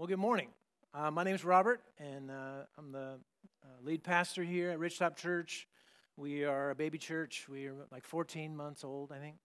[0.00, 0.48] Well, good morning.
[0.94, 3.18] Uh, my name is Robert, and uh, I'm the
[3.62, 5.68] uh, lead pastor here at Ridgetop Church.
[6.16, 7.46] We are a baby church.
[7.50, 9.36] We are like 14 months old, I think.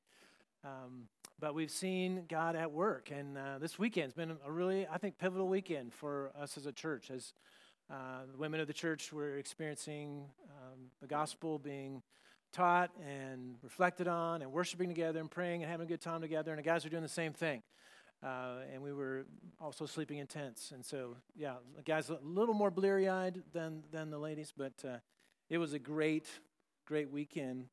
[0.64, 1.10] Um,
[1.42, 5.18] but we've seen God at work, and uh, this weekend's been a really, I think,
[5.18, 7.12] pivotal weekend for us as a church.
[7.12, 7.34] As
[7.92, 12.02] uh, the women of the church were experiencing um, the gospel being
[12.54, 16.52] taught and reflected on, and worshiping together, and praying, and having a good time together,
[16.52, 17.62] and the guys are doing the same thing.
[18.26, 19.28] Uh, and we were
[19.62, 20.72] also sleeping in tents.
[20.72, 24.74] And so, yeah, the guys a little more bleary eyed than, than the ladies, but
[24.84, 24.98] uh,
[25.48, 26.28] it was a great,
[26.88, 27.68] great weekend.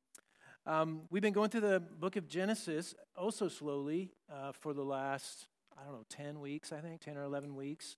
[0.67, 5.47] Um, we've been going through the book of Genesis also slowly uh, for the last,
[5.81, 7.97] I don't know, 10 weeks, I think, 10 or 11 weeks.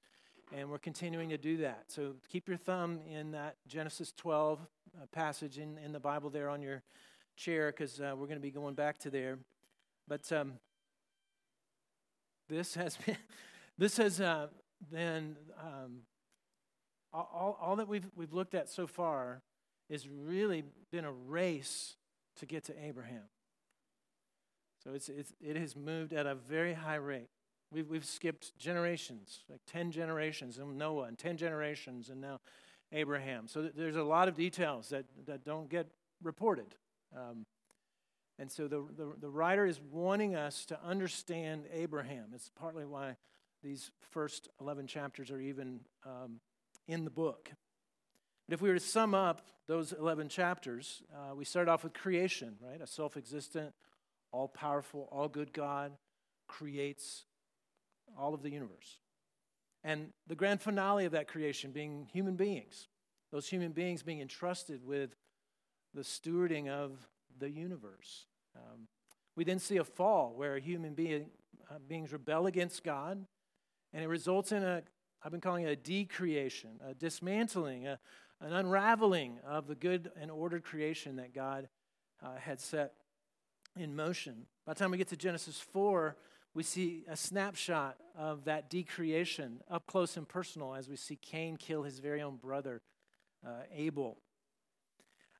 [0.52, 1.86] And we're continuing to do that.
[1.88, 6.48] So keep your thumb in that Genesis 12 uh, passage in, in the Bible there
[6.48, 6.84] on your
[7.34, 9.38] chair because uh, we're going to be going back to there.
[10.06, 10.52] But um,
[12.48, 13.16] this has been,
[13.78, 14.48] this has uh,
[14.90, 16.00] been um,
[17.12, 19.42] all, all that we've, we've looked at so far
[19.88, 21.96] is really been a race
[22.36, 23.28] to get to Abraham.
[24.82, 27.28] So it's, it's, it has moved at a very high rate.
[27.72, 32.40] We've, we've skipped generations, like 10 generations, and Noah, and 10 generations, and now
[32.92, 33.48] Abraham.
[33.48, 35.86] So there's a lot of details that, that don't get
[36.22, 36.74] reported.
[37.16, 37.46] Um,
[38.38, 42.26] and so the, the, the, writer is wanting us to understand Abraham.
[42.34, 43.16] It's partly why
[43.62, 46.40] these first 11 chapters are even um,
[46.88, 47.50] in the book.
[48.48, 51.94] But if we were to sum up those 11 chapters, uh, we start off with
[51.94, 52.80] creation, right?
[52.80, 53.72] A self existent,
[54.32, 55.92] all powerful, all good God
[56.48, 57.24] creates
[58.18, 58.98] all of the universe.
[59.84, 62.88] And the grand finale of that creation being human beings,
[63.30, 65.14] those human beings being entrusted with
[65.94, 67.06] the stewarding of
[67.38, 68.26] the universe.
[68.56, 68.88] Um,
[69.36, 71.26] we then see a fall where human being,
[71.70, 73.24] uh, beings rebel against God,
[73.92, 74.82] and it results in a,
[75.22, 77.98] I've been calling it a decreation, a dismantling, a,
[78.40, 81.68] an unraveling of the good and ordered creation that God
[82.22, 82.94] uh, had set
[83.76, 84.46] in motion.
[84.66, 86.16] By the time we get to Genesis 4,
[86.54, 91.56] we see a snapshot of that decreation up close and personal as we see Cain
[91.56, 92.80] kill his very own brother,
[93.44, 94.18] uh, Abel.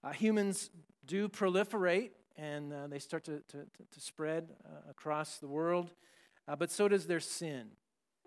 [0.02, 0.70] Uh, humans
[1.06, 5.90] do proliferate and uh, they start to, to, to spread uh, across the world,
[6.48, 7.68] uh, but so does their sin.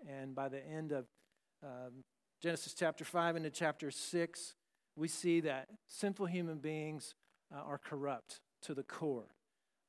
[0.08, 1.06] And by the end of
[1.62, 2.04] um,
[2.40, 4.54] Genesis chapter 5 into chapter 6,
[4.96, 7.14] we see that sinful human beings
[7.54, 9.34] uh, are corrupt to the core.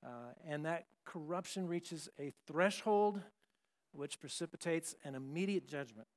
[0.06, 3.21] Uh, and that corruption reaches a threshold
[3.91, 6.07] which precipitates an immediate judgment.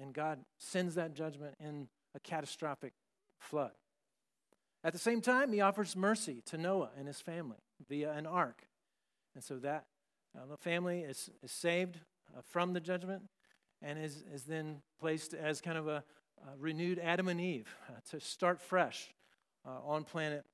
[0.00, 2.92] And God sends that judgment in a catastrophic
[3.38, 3.72] flood.
[4.86, 7.56] At the same time, he offers mercy to Noah and his family
[7.88, 8.68] via an ark.
[9.34, 9.86] And so that
[10.32, 11.98] uh, the family is, is saved
[12.32, 13.24] uh, from the judgment
[13.82, 16.04] and is, is then placed as kind of a,
[16.46, 19.12] a renewed Adam and Eve uh, to start fresh
[19.66, 20.44] uh, on planet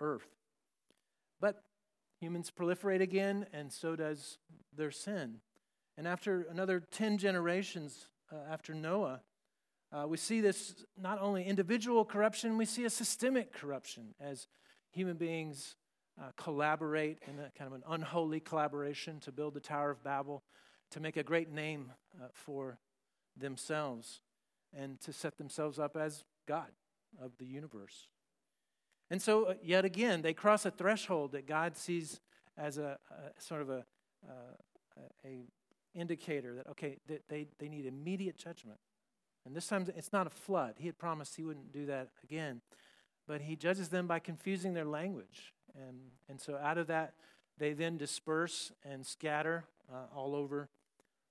[0.00, 0.26] Earth.
[1.40, 1.62] But
[2.18, 4.38] humans proliferate again, and so does
[4.76, 5.36] their sin.
[5.96, 9.20] And after another 10 generations uh, after Noah,
[9.92, 14.46] uh, we see this not only individual corruption, we see a systemic corruption as
[14.90, 15.76] human beings
[16.20, 20.42] uh, collaborate in a kind of an unholy collaboration to build the Tower of Babel,
[20.90, 22.78] to make a great name uh, for
[23.36, 24.20] themselves,
[24.76, 26.70] and to set themselves up as God
[27.20, 28.08] of the universe.
[29.10, 32.20] And so, uh, yet again, they cross a threshold that God sees
[32.56, 33.84] as a, a sort of a,
[34.28, 35.46] uh, a
[35.94, 38.78] indicator that okay, that they, they need immediate judgment.
[39.46, 40.74] And this time it's not a flood.
[40.78, 42.60] He had promised he wouldn't do that again.
[43.26, 45.54] But he judges them by confusing their language.
[45.74, 47.14] And, and so out of that,
[47.58, 50.68] they then disperse and scatter uh, all over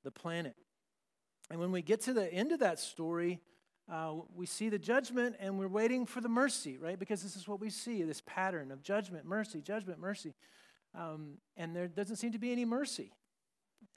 [0.03, 0.56] the planet.
[1.50, 3.40] And when we get to the end of that story,
[3.92, 7.00] uh, we see the judgment and we're waiting for the mercy, right?
[7.00, 10.36] Because this is what we see this pattern of judgment, mercy, judgment, mercy.
[10.94, 13.12] Um, and there doesn't seem to be any mercy.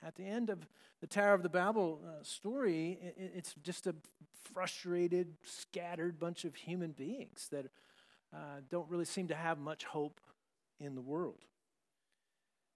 [0.05, 0.67] At the end of
[1.01, 3.95] the Tower of the Babel uh, story, it, it's just a
[4.53, 7.67] frustrated, scattered bunch of human beings that
[8.35, 10.21] uh, don't really seem to have much hope
[10.81, 11.45] in the world,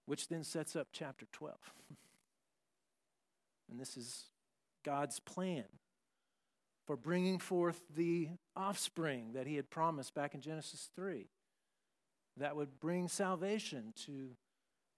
[0.05, 1.55] which then sets up chapter 12.
[3.69, 4.25] and this is
[4.83, 5.65] God's plan
[6.85, 11.27] for bringing forth the offspring that he had promised back in Genesis 3
[12.37, 14.29] that would bring salvation to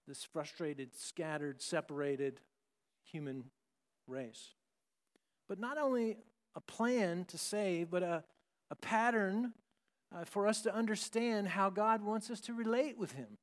[0.10, 2.42] this frustrated, scattered, separated
[3.04, 3.46] human
[4.08, 4.56] race.
[5.48, 6.18] But not only
[6.56, 8.24] a plan to save, but a,
[8.72, 9.54] a pattern
[10.14, 13.38] uh, for us to understand how God wants us to relate with Him.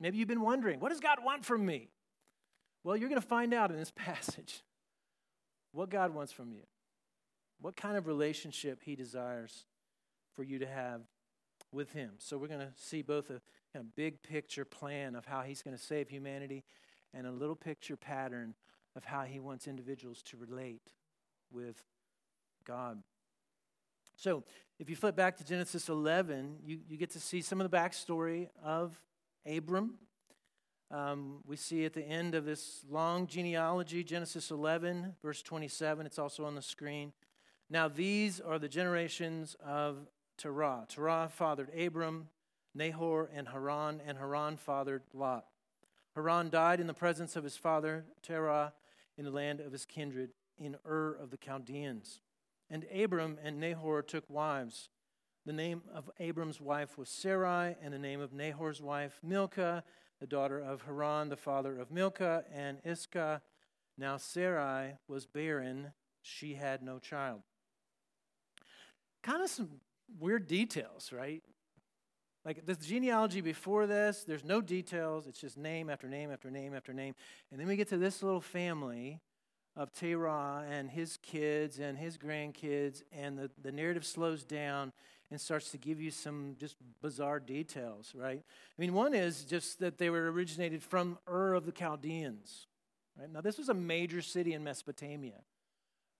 [0.00, 1.90] Maybe you've been wondering, what does God want from me?
[2.82, 4.62] Well, you're going to find out in this passage.
[5.72, 6.62] what God wants from you,
[7.60, 9.66] what kind of relationship He desires
[10.34, 11.02] for you to have
[11.70, 12.12] with Him.
[12.16, 13.42] So we're going to see both a
[13.74, 16.64] of big picture plan of how He's going to save humanity
[17.14, 18.54] and a little picture pattern
[18.96, 20.92] of how He wants individuals to relate
[21.52, 21.82] with
[22.64, 23.02] God.
[24.16, 24.44] So
[24.78, 27.76] if you flip back to Genesis 11, you, you get to see some of the
[27.76, 29.00] backstory of
[29.46, 29.94] Abram.
[30.90, 36.18] Um, we see at the end of this long genealogy, Genesis 11, verse 27, it's
[36.18, 37.12] also on the screen.
[37.70, 40.86] Now, these are the generations of Terah.
[40.88, 42.28] Terah fathered Abram,
[42.74, 45.46] Nahor, and Haran, and Haran fathered Lot.
[46.14, 48.72] Haran died in the presence of his father Terah
[49.16, 52.20] in the land of his kindred, in Ur of the Chaldeans.
[52.68, 54.88] And Abram and Nahor took wives.
[55.46, 59.82] The name of Abram's wife was Sarai, and the name of Nahor's wife Milcah,
[60.20, 63.42] the daughter of Haran, the father of Milcah and Iscah.
[63.96, 67.42] Now Sarai was barren, she had no child.
[69.22, 69.80] Kind of some
[70.18, 71.42] weird details, right?
[72.44, 75.26] Like the genealogy before this, there's no details.
[75.26, 77.14] It's just name after name after name after name.
[77.50, 79.20] And then we get to this little family
[79.76, 84.92] of Terah and his kids and his grandkids, and the, the narrative slows down
[85.30, 88.42] and starts to give you some just bizarre details, right?
[88.42, 92.66] I mean, one is just that they were originated from Ur of the Chaldeans.
[93.18, 93.30] Right?
[93.30, 95.40] Now, this was a major city in Mesopotamia.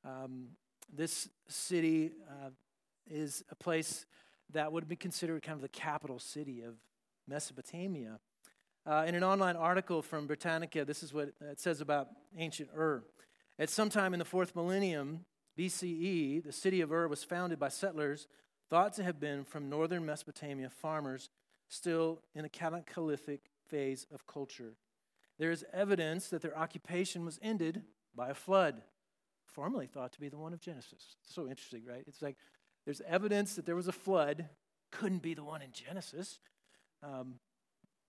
[0.05, 0.51] Um,
[0.93, 2.51] this city uh,
[3.09, 4.07] is a place
[4.53, 6.75] that would be considered kind of the capital city of
[7.27, 8.19] Mesopotamia.
[8.87, 13.05] Uh, in an online article from Britannica, this is what it says about ancient Ur.
[13.59, 15.27] At some time in the fourth millennium
[15.59, 18.27] BCE, the city of Ur was founded by settlers
[18.71, 21.29] thought to have been from northern Mesopotamia farmers
[21.69, 24.75] still in a Chalcolithic phase of culture.
[25.39, 27.83] There is evidence that their occupation was ended
[28.15, 28.83] by a flood,
[29.45, 31.17] formerly thought to be the one of Genesis.
[31.23, 32.05] So interesting, right?
[32.07, 32.37] It's like
[32.85, 34.49] there's evidence that there was a flood,
[34.91, 36.39] couldn't be the one in Genesis.
[37.03, 37.35] Um,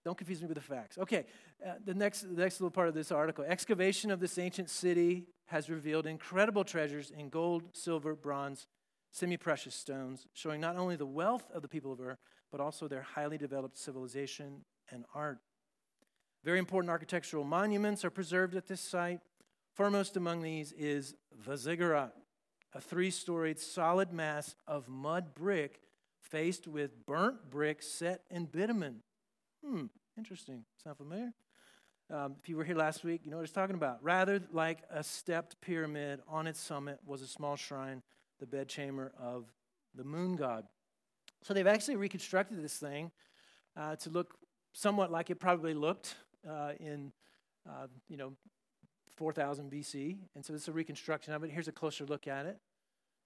[0.04, 0.98] don't confuse me with the facts.
[0.98, 1.26] Okay,
[1.66, 5.28] uh, the, next, the next little part of this article excavation of this ancient city
[5.46, 8.68] has revealed incredible treasures in gold, silver, bronze,
[9.12, 12.18] semi precious stones, showing not only the wealth of the people of Ur,
[12.52, 15.40] but also their highly developed civilization and art.
[16.44, 19.20] Very important architectural monuments are preserved at this site.
[19.76, 21.16] Foremost among these is
[21.46, 22.14] the ziggurat,
[22.74, 25.82] a three storied solid mass of mud brick
[26.20, 29.02] faced with burnt brick set in bitumen.
[29.66, 29.86] Hmm,
[30.18, 30.64] interesting.
[30.84, 31.34] Sound familiar?
[32.10, 34.04] Um, if you were here last week, you know what I was talking about.
[34.04, 38.02] Rather like a stepped pyramid, on its summit was a small shrine,
[38.40, 39.46] the bedchamber of
[39.96, 40.66] the moon god.
[41.44, 43.12] So they've actually reconstructed this thing
[43.78, 44.36] uh, to look
[44.74, 46.16] somewhat like it probably looked
[46.50, 47.12] uh, in,
[47.68, 48.34] uh, you know,
[49.22, 50.18] 4000 BC.
[50.34, 51.52] And so this is a reconstruction of it.
[51.52, 52.58] Here's a closer look at it.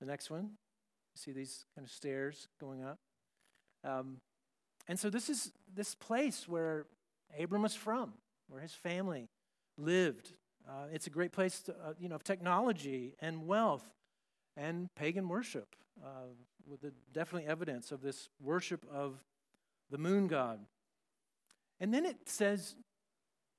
[0.01, 2.99] The next one, you see these kind of stairs going up.
[3.85, 4.17] Um,
[4.89, 6.85] and so this is this place where
[7.39, 8.11] Abram was from,
[8.49, 9.29] where his family
[9.77, 10.31] lived.
[10.67, 13.89] Uh, it's a great place, to, uh, you know, of technology and wealth
[14.57, 16.27] and pagan worship, uh,
[16.67, 19.23] with the, definitely evidence of this worship of
[19.89, 20.59] the moon god.
[21.79, 22.75] And then it says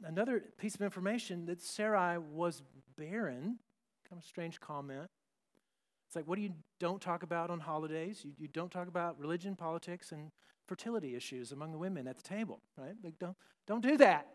[0.04, 2.62] another piece of information that Sarai was
[2.96, 3.58] barren.
[4.08, 5.10] Kind of a strange comment.
[6.06, 8.20] It's like, what do you don't talk about on holidays?
[8.24, 10.30] You, you don't talk about religion, politics, and
[10.66, 12.94] fertility issues among the women at the table, right?
[13.02, 13.36] Like, don't,
[13.66, 14.28] don't do that.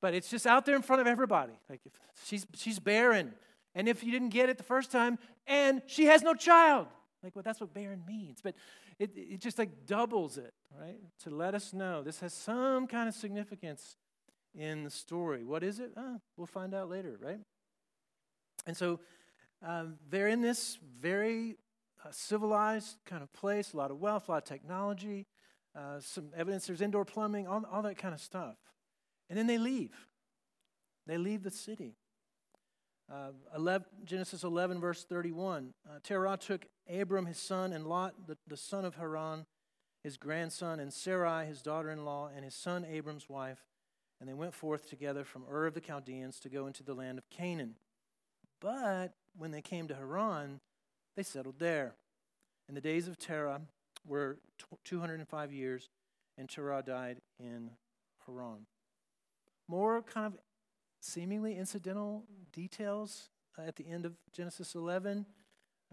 [0.00, 1.54] But it's just out there in front of everybody.
[1.68, 1.92] Like, if
[2.24, 3.34] she's, she's barren.
[3.74, 6.86] And if you didn't get it the first time, and she has no child.
[7.22, 8.40] Like, well, that's what barren means.
[8.42, 8.54] But
[8.98, 10.98] it, it just like doubles it, right?
[11.24, 13.96] To let us know this has some kind of significance
[14.54, 15.44] in the story.
[15.44, 15.92] What is it?
[15.96, 17.40] Uh, we'll find out later, right?
[18.66, 19.00] And so
[19.66, 21.56] um, they're in this very
[22.04, 25.26] uh, civilized kind of place, a lot of wealth, a lot of technology,
[25.76, 28.56] uh, some evidence there's indoor plumbing, all, all that kind of stuff.
[29.28, 29.94] And then they leave.
[31.06, 31.96] They leave the city.
[33.12, 35.74] Uh, 11, Genesis 11, verse 31.
[35.86, 39.44] Uh, Terah took Abram, his son, and Lot, the, the son of Haran,
[40.02, 43.58] his grandson, and Sarai, his daughter in law, and his son Abram's wife,
[44.24, 47.18] and they went forth together from Ur of the Chaldeans to go into the land
[47.18, 47.74] of Canaan.
[48.58, 50.60] But when they came to Haran,
[51.14, 51.96] they settled there.
[52.66, 53.60] And the days of Terah
[54.06, 54.38] were
[54.82, 55.90] 205 years,
[56.38, 57.72] and Terah died in
[58.24, 58.64] Haran.
[59.68, 60.38] More kind of
[61.02, 63.28] seemingly incidental details
[63.58, 65.26] at the end of Genesis 11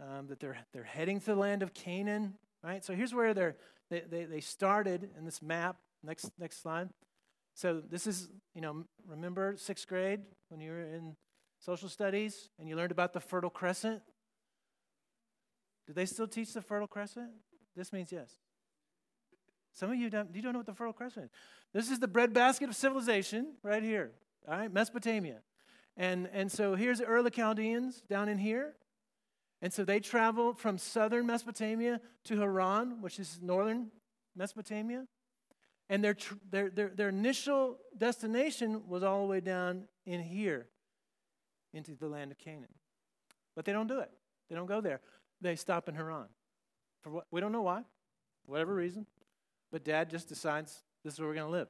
[0.01, 2.85] um, that they're, they're heading to the land of Canaan, right?
[2.85, 3.57] So here's where they're,
[3.89, 5.75] they, they, they started in this map.
[6.01, 6.87] Next, next slide.
[7.53, 11.15] So this is, you know, remember sixth grade when you were in
[11.59, 14.01] social studies and you learned about the Fertile Crescent?
[15.87, 17.29] Do they still teach the Fertile Crescent?
[17.75, 18.31] This means yes.
[19.73, 21.31] Some of you don't, you don't know what the Fertile Crescent is.
[21.73, 24.11] This is the breadbasket of civilization right here,
[24.47, 25.39] all right, Mesopotamia.
[25.95, 28.73] And, and so here's the early Chaldeans down in here.
[29.61, 33.91] And so they traveled from southern Mesopotamia to Haran, which is northern
[34.35, 35.05] Mesopotamia.
[35.91, 36.15] And their,
[36.49, 40.67] their, their, their initial destination was all the way down in here
[41.73, 42.73] into the land of Canaan.
[43.57, 44.09] But they don't do it.
[44.49, 45.01] They don't go there.
[45.41, 46.27] They stop in Haran.
[47.03, 47.25] For what?
[47.29, 47.83] We don't know why,
[48.45, 49.05] whatever reason.
[49.69, 51.67] But dad just decides this is where we're going to live.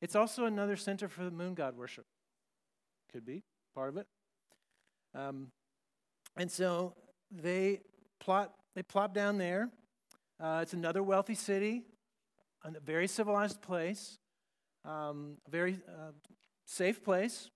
[0.00, 2.06] It's also another center for the moon god worship.
[3.12, 3.42] Could be
[3.74, 4.06] part of it.
[5.16, 5.50] Um,
[6.36, 6.94] and so
[7.32, 7.80] they
[8.20, 9.70] plot they plop down there.
[10.38, 11.82] Uh, it's another wealthy city,
[12.76, 14.18] a very civilized place,
[14.84, 16.12] um, a very uh,
[16.64, 17.50] safe place,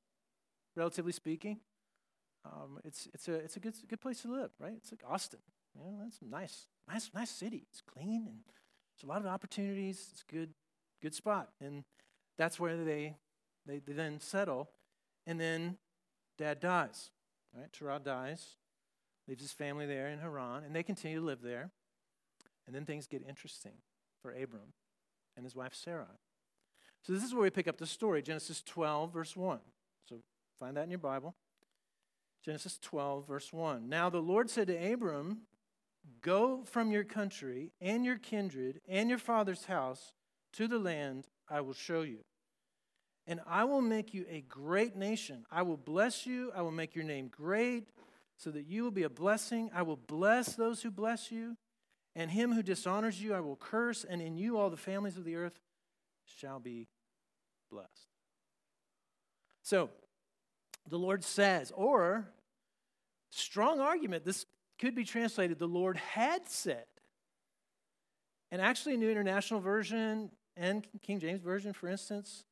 [0.76, 1.60] relatively speaking.
[2.44, 4.74] Um, it's it's a it's a good good place to live, right?
[4.76, 5.40] It's like Austin.
[5.74, 7.66] You know, that's nice, nice, nice city.
[7.70, 10.08] It's clean and there's a lot of opportunities.
[10.12, 10.54] It's a good
[11.00, 11.84] good spot, and
[12.36, 13.16] that's where they
[13.66, 14.70] they, they then settle,
[15.26, 15.78] and then
[16.38, 17.10] Dad dies.
[17.54, 18.56] Right, Terah dies,
[19.28, 21.70] leaves his family there in Haran, and they continue to live there.
[22.66, 23.72] And then things get interesting
[24.22, 24.72] for Abram
[25.36, 26.18] and his wife Sarah.
[27.02, 29.58] So this is where we pick up the story, Genesis 12, verse 1.
[30.08, 30.16] So
[30.60, 31.34] find that in your Bible.
[32.44, 33.88] Genesis 12, verse 1.
[33.88, 35.42] Now the Lord said to Abram,
[36.20, 40.12] Go from your country and your kindred and your father's house
[40.54, 42.24] to the land I will show you.
[43.26, 45.44] And I will make you a great nation.
[45.50, 46.50] I will bless you.
[46.54, 47.88] I will make your name great
[48.36, 49.70] so that you will be a blessing.
[49.72, 51.56] I will bless those who bless you,
[52.14, 55.24] and him who dishonors you I will curse, and in you all the families of
[55.24, 55.58] the earth
[56.26, 56.88] shall be
[57.70, 58.08] blessed.
[59.62, 59.90] So,
[60.88, 62.28] the Lord says, or
[63.30, 64.46] strong argument, this
[64.78, 66.84] could be translated, the Lord had said.
[68.50, 72.44] And actually, New International Version and King James Version, for instance,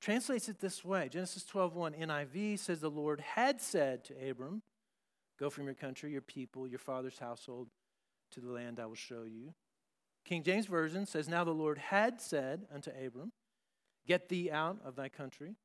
[0.00, 4.62] translates it this way Genesis 12:1 NIV says, The Lord had said to Abram,
[5.38, 7.68] Go from your country, your people, your father's household
[8.34, 9.54] to the land I will show you.
[10.24, 13.32] King James Version says, Now the Lord had said unto Abram,
[14.06, 15.56] Get thee out of thy country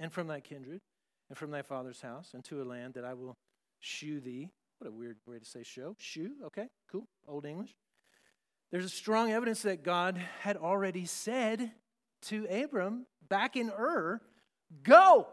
[0.00, 0.80] and from thy kindred
[1.28, 3.36] and from thy father's house into a land that I will
[3.80, 4.50] shew thee.
[4.78, 5.96] What a weird way to say show.
[5.98, 7.74] Shew, okay, cool, Old English.
[8.70, 11.72] There's a strong evidence that God had already said
[12.22, 14.20] to Abram back in Ur,
[14.82, 15.26] Go,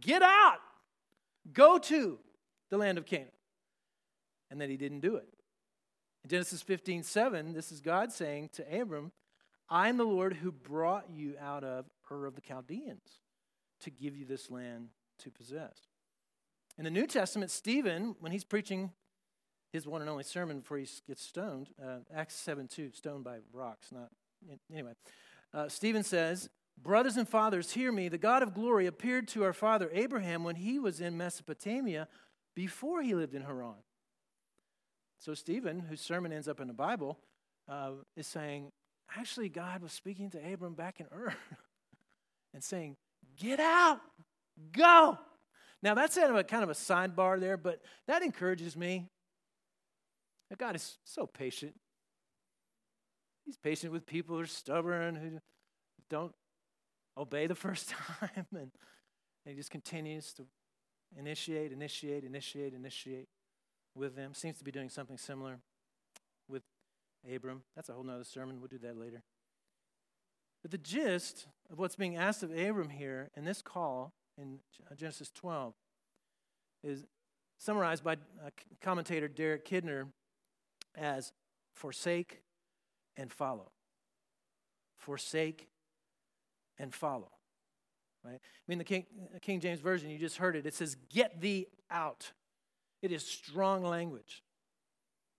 [0.00, 0.60] get out,
[1.52, 2.18] go to
[2.70, 3.28] the land of Canaan.
[4.50, 5.28] And that he didn't do it.
[6.24, 9.12] In Genesis 15, 7, this is God saying to Abram,
[9.68, 13.20] I am the Lord who brought you out of Ur of the Chaldeans
[13.80, 14.88] to give you this land
[15.18, 15.88] to possess.
[16.78, 18.92] In the New Testament, Stephen, when he's preaching
[19.72, 23.38] his one and only sermon before he gets stoned, uh, Acts 7 2, stoned by
[23.52, 24.10] rocks, not.
[24.72, 24.92] Anyway,
[25.54, 26.48] uh, Stephen says,
[26.80, 28.08] Brothers and fathers, hear me.
[28.08, 32.08] The God of glory appeared to our father Abraham when he was in Mesopotamia
[32.54, 33.76] before he lived in Haran.
[35.22, 37.16] So, Stephen, whose sermon ends up in the Bible,
[37.68, 38.72] uh, is saying,
[39.16, 41.32] actually, God was speaking to Abram back in Ur
[42.54, 42.96] and saying,
[43.36, 44.00] Get out,
[44.72, 45.16] go.
[45.80, 49.06] Now, that's kind of a, kind of a sidebar there, but that encourages me.
[50.58, 51.74] God is so patient.
[53.44, 55.38] He's patient with people who are stubborn, who
[56.10, 56.34] don't
[57.16, 58.70] obey the first time, and, and
[59.46, 60.42] he just continues to
[61.16, 63.28] initiate, initiate, initiate, initiate
[63.94, 64.34] with them.
[64.34, 65.58] Seems to be doing something similar
[66.48, 66.62] with
[67.32, 67.62] Abram.
[67.76, 68.58] That's a whole nother sermon.
[68.60, 69.22] We'll do that later.
[70.62, 74.60] But the gist of what's being asked of Abram here in this call in
[74.96, 75.74] Genesis 12
[76.84, 77.04] is
[77.58, 80.08] summarized by uh, commentator Derek Kidner
[80.96, 81.32] as
[81.74, 82.42] forsake
[83.16, 83.72] and follow.
[84.96, 85.68] Forsake
[86.78, 87.30] and follow.
[88.24, 88.34] Right?
[88.34, 90.64] I mean, the King, uh, King James Version, you just heard it.
[90.64, 92.32] It says, Get thee out.
[93.02, 94.42] It is strong language.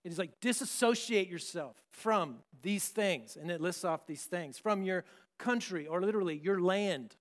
[0.03, 3.37] It is like disassociate yourself from these things.
[3.37, 5.05] And it lists off these things from your
[5.39, 7.15] country or literally your land.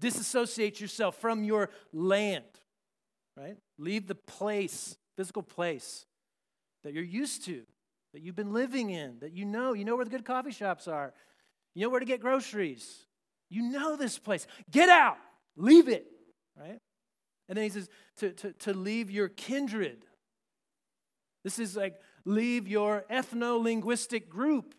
[0.00, 2.44] Disassociate yourself from your land,
[3.36, 3.56] right?
[3.78, 6.06] Leave the place, physical place
[6.84, 7.62] that you're used to,
[8.12, 9.72] that you've been living in, that you know.
[9.72, 11.12] You know where the good coffee shops are,
[11.74, 13.06] you know where to get groceries.
[13.50, 14.46] You know this place.
[14.70, 15.16] Get out,
[15.56, 16.06] leave it,
[16.56, 16.80] right?
[17.48, 17.88] And then he says
[18.18, 20.04] to, to, to leave your kindred.
[21.44, 24.74] This is like leave your ethno linguistic group,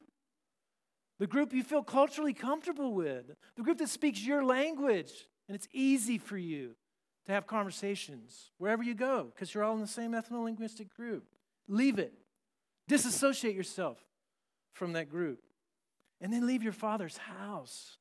[1.18, 5.12] the group you feel culturally comfortable with, the group that speaks your language,
[5.48, 6.76] and it's easy for you
[7.26, 11.26] to have conversations wherever you go because you're all in the same ethno-linguistic group.
[11.68, 12.14] Leave it.
[12.88, 13.98] Disassociate yourself
[14.74, 15.42] from that group.
[16.22, 17.98] And then leave your father's house.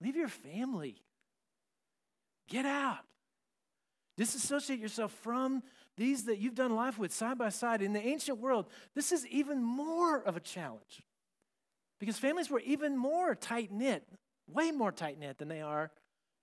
[0.00, 1.02] Leave your family.
[2.48, 2.98] Get out.
[4.16, 5.62] Disassociate yourself from
[5.96, 7.82] these that you've done life with side by side.
[7.82, 11.02] In the ancient world, this is even more of a challenge
[11.98, 14.06] because families were even more tight knit,
[14.46, 15.90] way more tight knit than they are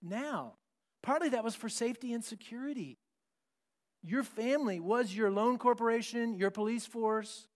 [0.02, 0.54] now.
[1.04, 2.98] Partly that was for safety and security.
[4.04, 7.48] Your family was your loan corporation, your police force.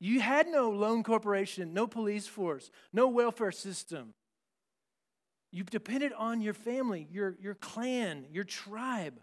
[0.00, 4.14] You had no loan corporation, no police force, no welfare system.
[5.54, 9.20] You depended on your family, your, your clan, your tribe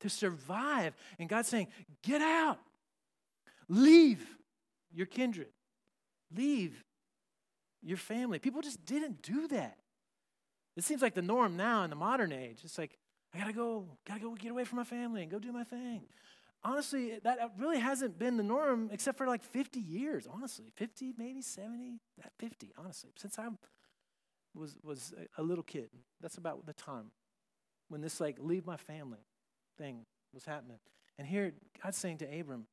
[0.00, 0.94] to survive.
[1.20, 1.68] And God's saying,
[2.02, 2.58] get out,
[3.68, 4.26] leave
[4.92, 5.46] your kindred,
[6.34, 6.82] leave
[7.82, 8.40] your family.
[8.40, 9.76] People just didn't do that.
[10.76, 12.62] It seems like the norm now in the modern age.
[12.64, 12.98] It's like,
[13.32, 16.02] I gotta go, gotta go get away from my family and go do my thing.
[16.64, 20.72] Honestly, that really hasn't been the norm except for like 50 years, honestly.
[20.74, 22.00] 50, maybe 70,
[22.40, 23.10] 50, honestly.
[23.16, 23.46] Since I
[24.54, 25.90] was, was a little kid.
[26.20, 27.10] That's about the time
[27.88, 29.18] when this, like, leave my family
[29.78, 30.78] thing was happening.
[31.18, 31.52] And here,
[31.82, 32.66] God's saying to Abram,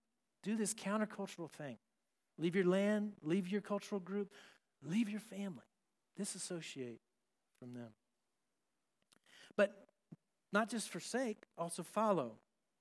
[0.43, 1.77] do this countercultural thing.
[2.38, 4.31] Leave your land, leave your cultural group,
[4.84, 5.65] leave your family,
[6.15, 7.01] disassociate
[7.60, 7.89] from them.
[9.55, 9.88] But
[10.53, 12.34] not just forsake, also follow,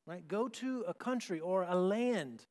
[0.07, 0.27] right?
[0.29, 2.45] Go to a country or a land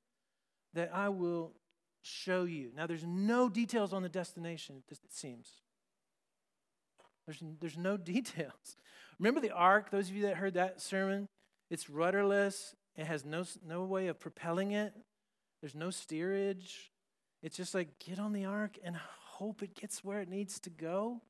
[0.74, 1.54] that I will
[2.02, 2.72] show you.
[2.76, 5.50] Now, there's no details on the destination, it seems.
[7.26, 8.78] There's, there's no details.
[9.20, 11.28] Remember the ark, those of you that heard that sermon?
[11.70, 14.94] It's rudderless, it has no, no way of propelling it,
[15.62, 16.92] there's no steerage.
[17.42, 20.70] It's just like get on the ark and hope it gets where it needs to
[20.70, 21.22] go,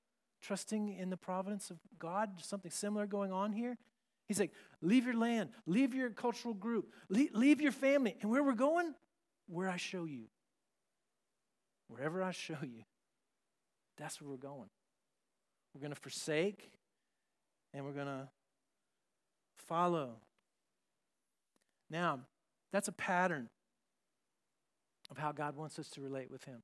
[0.42, 2.30] trusting in the providence of God.
[2.42, 3.78] Something similar going on here.
[4.28, 8.18] He's like, leave your land, leave your cultural group, leave, leave your family.
[8.22, 8.94] And where we're going?
[9.48, 10.26] Where I show you.
[11.88, 12.84] Wherever I show you,
[13.98, 14.70] that's where we're going.
[15.76, 16.72] We're going to forsake
[17.74, 18.30] and we're going to
[19.58, 20.16] follow.
[21.90, 22.22] Now,
[22.72, 23.50] that's a pattern
[25.12, 26.64] of how God wants us to relate with Him.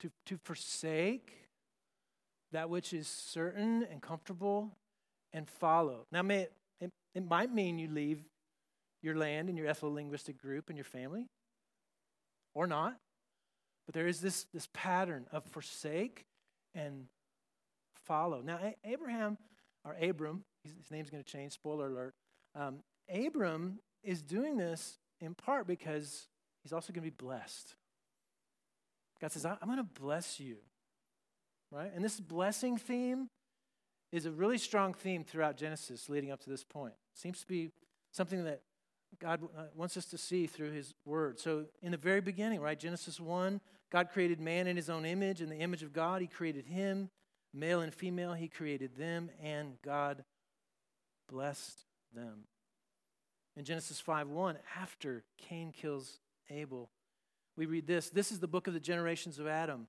[0.00, 1.32] To, to forsake
[2.52, 4.76] that which is certain and comfortable
[5.32, 6.06] and follow.
[6.12, 6.48] Now, may
[6.80, 8.22] it, it, might mean you leave
[9.02, 11.26] your land and your ethno-linguistic group and your family,
[12.54, 12.96] or not.
[13.86, 16.24] But there is this, this pattern of forsake
[16.74, 17.06] and
[17.94, 18.40] follow.
[18.40, 19.38] Now, Abraham,
[19.84, 22.14] or Abram, his name's going to change, spoiler alert.
[22.54, 22.78] Um,
[23.12, 26.28] Abram is doing this in part because
[26.62, 27.74] he's also going to be blessed.
[29.20, 30.56] God says, I'm going to bless you.
[31.70, 31.90] Right?
[31.94, 33.28] And this blessing theme
[34.12, 36.94] is a really strong theme throughout Genesis leading up to this point.
[37.14, 37.70] Seems to be
[38.12, 38.60] something that
[39.20, 41.38] God uh, wants us to see through his word.
[41.38, 45.40] So, in the very beginning, right, Genesis 1, God created man in his own image.
[45.40, 47.10] In the image of God, he created him.
[47.52, 50.24] Male and female, he created them, and God
[51.28, 52.44] blessed them.
[53.56, 56.18] In Genesis 5 1, after Cain kills
[56.50, 56.90] Abel,
[57.56, 59.86] we read this This is the book of the generations of Adam.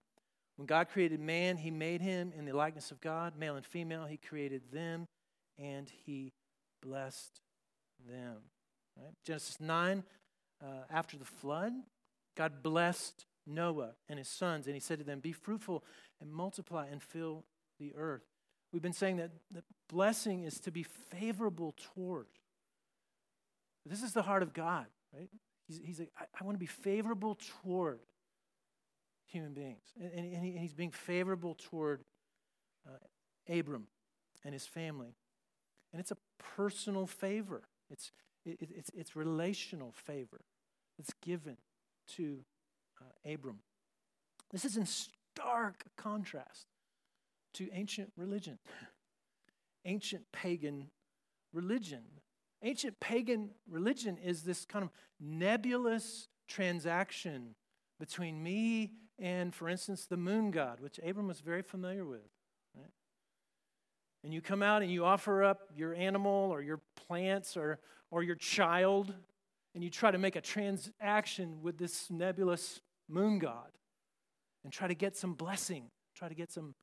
[0.57, 3.33] When God created man, he made him in the likeness of God.
[3.37, 5.07] Male and female, he created them,
[5.57, 6.31] and he
[6.81, 7.41] blessed
[8.07, 8.37] them.
[8.97, 9.13] Right?
[9.23, 10.03] Genesis 9,
[10.61, 11.73] uh, after the flood,
[12.35, 15.83] God blessed Noah and his sons, and he said to them, Be fruitful
[16.21, 17.43] and multiply and fill
[17.79, 18.23] the earth.
[18.71, 22.27] We've been saying that the blessing is to be favorable toward.
[23.85, 25.29] This is the heart of God, right?
[25.67, 27.99] He's, he's like, I, I want to be favorable toward
[29.27, 29.83] human beings.
[29.99, 32.03] And, and, and, he's being favorable toward
[32.87, 33.87] uh, Abram
[34.43, 35.15] and his family.
[35.91, 36.17] And it's a
[36.55, 37.63] personal favor.
[37.89, 38.11] It's,
[38.45, 40.41] it, it's, it's relational favor
[40.97, 41.57] that's given
[42.15, 42.39] to
[43.01, 43.59] uh, Abram.
[44.51, 46.67] This is in stark contrast
[47.55, 48.59] to ancient religion,
[49.85, 50.89] ancient pagan
[51.53, 52.03] religion.
[52.61, 57.55] Ancient pagan religion is this kind of nebulous transaction
[57.99, 62.34] between me and, for instance, the moon god, which Abram was very familiar with.
[64.25, 67.77] And you come out and you offer up your animal or your plants or,
[68.09, 69.13] or your child,
[69.75, 73.69] and you try to make a transaction with this nebulous moon god
[74.63, 76.73] and try to get some blessing, try to get some,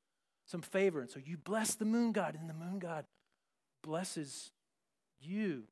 [0.47, 1.01] some favor.
[1.01, 3.07] And so you bless the moon god, and the moon god
[3.83, 4.53] blesses
[5.21, 5.65] you.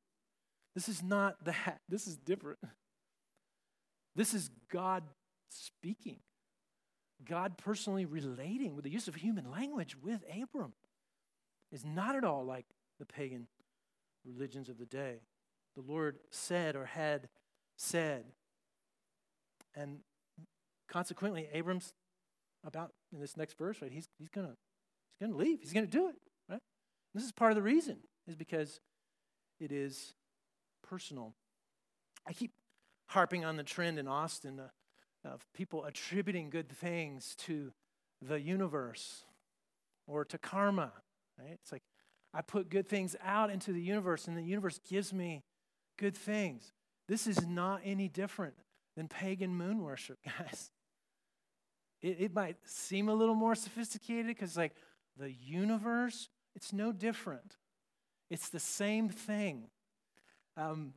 [0.74, 1.78] This is not that.
[1.88, 2.59] This is different.
[4.16, 5.04] This is God
[5.48, 6.18] speaking.
[7.24, 10.72] God personally relating with the use of human language with Abram
[11.72, 12.66] is not at all like
[12.98, 13.46] the pagan
[14.24, 15.20] religions of the day.
[15.76, 17.28] The Lord said or had
[17.76, 18.24] said.
[19.74, 20.00] And
[20.88, 21.94] consequently, Abram's
[22.64, 23.92] about in this next verse, right?
[23.92, 24.56] He's, he's gonna
[25.18, 25.61] he's gonna leave.
[25.61, 26.16] He's gonna do it,
[26.48, 26.61] right?
[27.14, 28.80] This is part of the reason, is because
[29.59, 30.14] it is
[30.87, 31.35] personal.
[32.26, 32.52] I keep
[33.06, 34.68] harping on the trend in Austin uh,
[35.28, 37.72] of people attributing good things to
[38.22, 39.24] the universe
[40.06, 40.92] or to karma,
[41.42, 41.59] right?
[41.62, 41.83] It's like
[42.33, 45.42] I put good things out into the universe and the universe gives me
[45.98, 46.72] good things.
[47.09, 48.55] This is not any different
[48.96, 50.70] than pagan moon worship, guys.
[52.00, 54.74] It, it might seem a little more sophisticated because, like,
[55.18, 57.57] the universe, it's no different.
[58.31, 59.66] It's the same thing.
[60.57, 60.94] Um,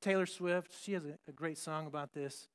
[0.00, 2.48] Taylor Swift, she has a, a great song about this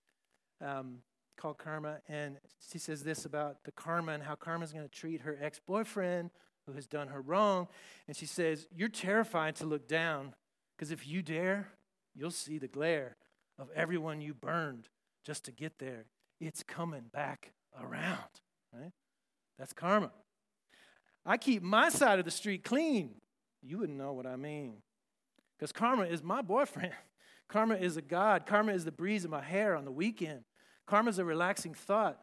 [0.59, 0.99] um,
[1.37, 1.99] called Karma.
[2.07, 2.37] And
[2.71, 5.59] she says this about the karma and how karma is going to treat her ex
[5.65, 6.31] boyfriend
[6.69, 7.67] who has done her wrong.
[8.07, 10.33] And she says, You're terrified to look down
[10.75, 11.69] because if you dare,
[12.15, 13.17] you'll see the glare
[13.57, 14.87] of everyone you burned
[15.25, 16.05] just to get there.
[16.39, 18.41] It's coming back around,
[18.73, 18.91] right?
[19.57, 20.11] That's karma.
[21.25, 23.15] I keep my side of the street clean.
[23.61, 24.77] You wouldn't know what I mean.
[25.57, 26.93] Because karma is my boyfriend.
[27.49, 28.45] Karma is a God.
[28.45, 30.41] Karma is the breeze in my hair on the weekend.
[30.85, 32.19] Karma is a relaxing thought.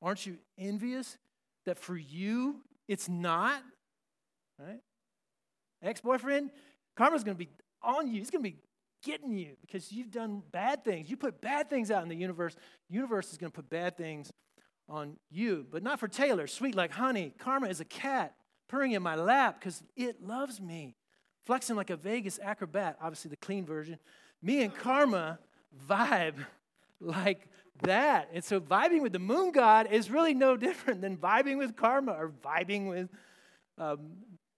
[0.00, 1.18] Aren't you envious
[1.66, 3.62] that for you it's not?
[4.64, 4.80] Right?
[5.82, 6.50] Ex boyfriend,
[6.96, 7.50] karma's going to be
[7.82, 8.18] on you.
[8.18, 8.58] He's going to be
[9.02, 11.08] getting you because you've done bad things.
[11.08, 12.54] You put bad things out in the universe.
[12.88, 14.30] Universe is going to put bad things
[14.88, 16.46] on you, but not for Taylor.
[16.46, 17.32] Sweet like honey.
[17.38, 18.34] Karma is a cat
[18.68, 20.96] purring in my lap because it loves me.
[21.46, 23.98] Flexing like a Vegas acrobat, obviously the clean version.
[24.42, 25.38] Me and Karma
[25.88, 26.44] vibe
[27.00, 27.46] like
[27.82, 28.28] that.
[28.34, 32.12] And so vibing with the moon god is really no different than vibing with Karma
[32.12, 33.08] or vibing with
[33.78, 34.10] um,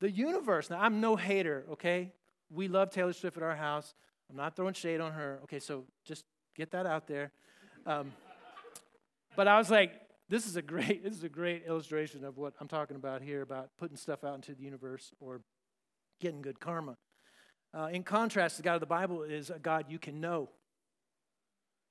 [0.02, 0.68] the universe.
[0.68, 2.12] Now, I'm no hater, okay?
[2.50, 3.94] We love Taylor Swift at our house.
[4.28, 5.38] I'm not throwing shade on her.
[5.44, 6.24] Okay, so just
[6.56, 7.30] get that out there.
[7.86, 8.12] Um,
[9.36, 9.92] but I was like,
[10.28, 13.42] this is a great this is a great illustration of what I'm talking about here
[13.42, 15.40] about putting stuff out into the universe or
[16.20, 16.96] getting good karma.
[17.72, 20.50] Uh, in contrast, the God of the Bible is a God you can know.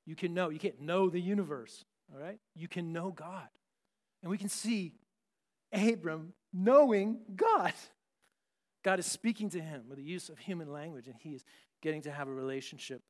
[0.06, 0.50] You can know.
[0.50, 2.40] You can't know the universe, all right?
[2.56, 3.48] You can know God.
[4.22, 4.96] And we can see
[5.72, 7.74] Abram knowing God.
[8.84, 11.44] God is speaking to him with the use of human language, and he is
[11.82, 13.02] getting to have a relationship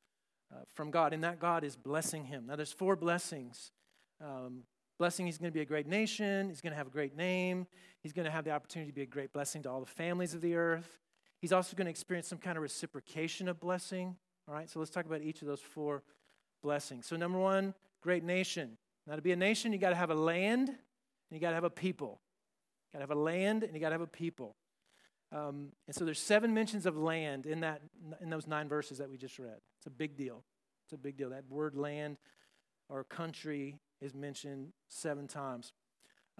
[0.54, 1.14] uh, from God.
[1.14, 2.46] And that God is blessing him.
[2.48, 3.72] Now, there's four blessings
[4.24, 4.64] um,
[4.98, 6.50] blessing, he's going to be a great nation.
[6.50, 7.66] He's going to have a great name.
[8.04, 10.34] He's going to have the opportunity to be a great blessing to all the families
[10.34, 11.00] of the earth.
[11.40, 14.16] He's also going to experience some kind of reciprocation of blessing.
[14.48, 16.04] All right, so let's talk about each of those four
[16.62, 17.08] blessings.
[17.08, 18.78] So, number one, great nation.
[19.08, 20.78] Now, to be a nation, you got to have a land and
[21.32, 22.22] you got to have a people.
[22.94, 24.56] You got to have a land and you got to have a people.
[25.32, 27.82] Um, and so there's seven mentions of land in that
[28.22, 29.60] in those nine verses that we just read.
[29.78, 30.44] It's a big deal.
[30.86, 31.30] It's a big deal.
[31.30, 32.18] That word land
[32.90, 35.72] or country is mentioned seven times.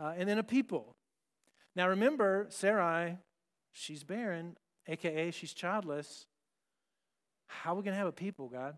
[0.02, 0.96] Uh, and then a people.
[1.76, 3.18] Now remember, Sarai,
[3.72, 6.26] she's barren, aka she's childless.
[7.48, 8.78] How are we going to have a people, God?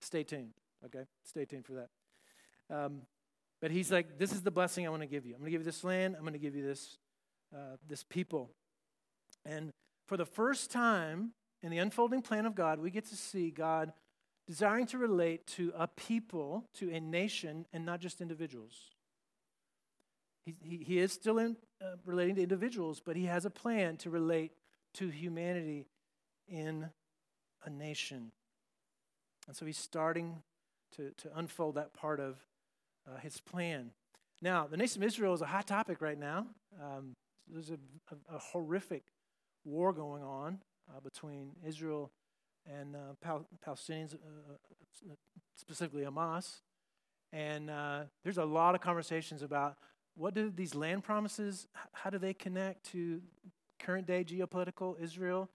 [0.00, 0.52] Stay tuned,
[0.84, 1.04] okay?
[1.24, 1.88] Stay tuned for that.
[2.74, 3.02] Um,
[3.60, 5.34] but he's like, this is the blessing I want to give you.
[5.34, 6.14] I'm going to give you this land.
[6.16, 6.98] I'm going to give you this,
[7.54, 8.50] uh, this people.
[9.44, 9.70] And
[10.06, 11.32] for the first time
[11.62, 13.92] in the unfolding plan of God, we get to see God
[14.46, 18.90] desiring to relate to a people, to a nation, and not just individuals.
[20.46, 23.98] He, he, he is still in, uh, relating to individuals, but he has a plan
[23.98, 24.52] to relate
[24.94, 25.86] to humanity
[26.48, 26.88] in
[27.64, 28.32] a nation.
[29.46, 30.42] And so he's starting
[30.96, 32.36] to, to unfold that part of
[33.06, 33.90] uh, his plan.
[34.40, 36.46] Now, the nation of Israel is a hot topic right now.
[36.82, 37.14] Um,
[37.52, 37.78] there's a,
[38.10, 39.04] a, a, horrific
[39.64, 40.58] war going on
[40.88, 42.10] uh, between Israel
[42.66, 44.52] and uh, Pal- Palestinians, uh,
[45.10, 45.14] uh,
[45.56, 46.60] specifically Hamas.
[47.32, 49.76] And uh, there's a lot of conversations about
[50.16, 53.20] what do these land promises, how do they connect to
[53.78, 55.48] current day geopolitical Israel?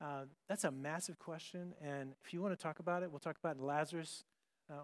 [0.00, 1.74] Uh, that's a massive question.
[1.82, 4.24] And if you want to talk about it, we'll talk about Lazarus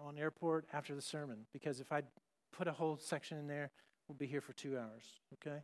[0.05, 1.47] on airport after the sermon.
[1.51, 2.03] Because if I
[2.51, 3.71] put a whole section in there,
[4.07, 5.61] we'll be here for two hours, okay?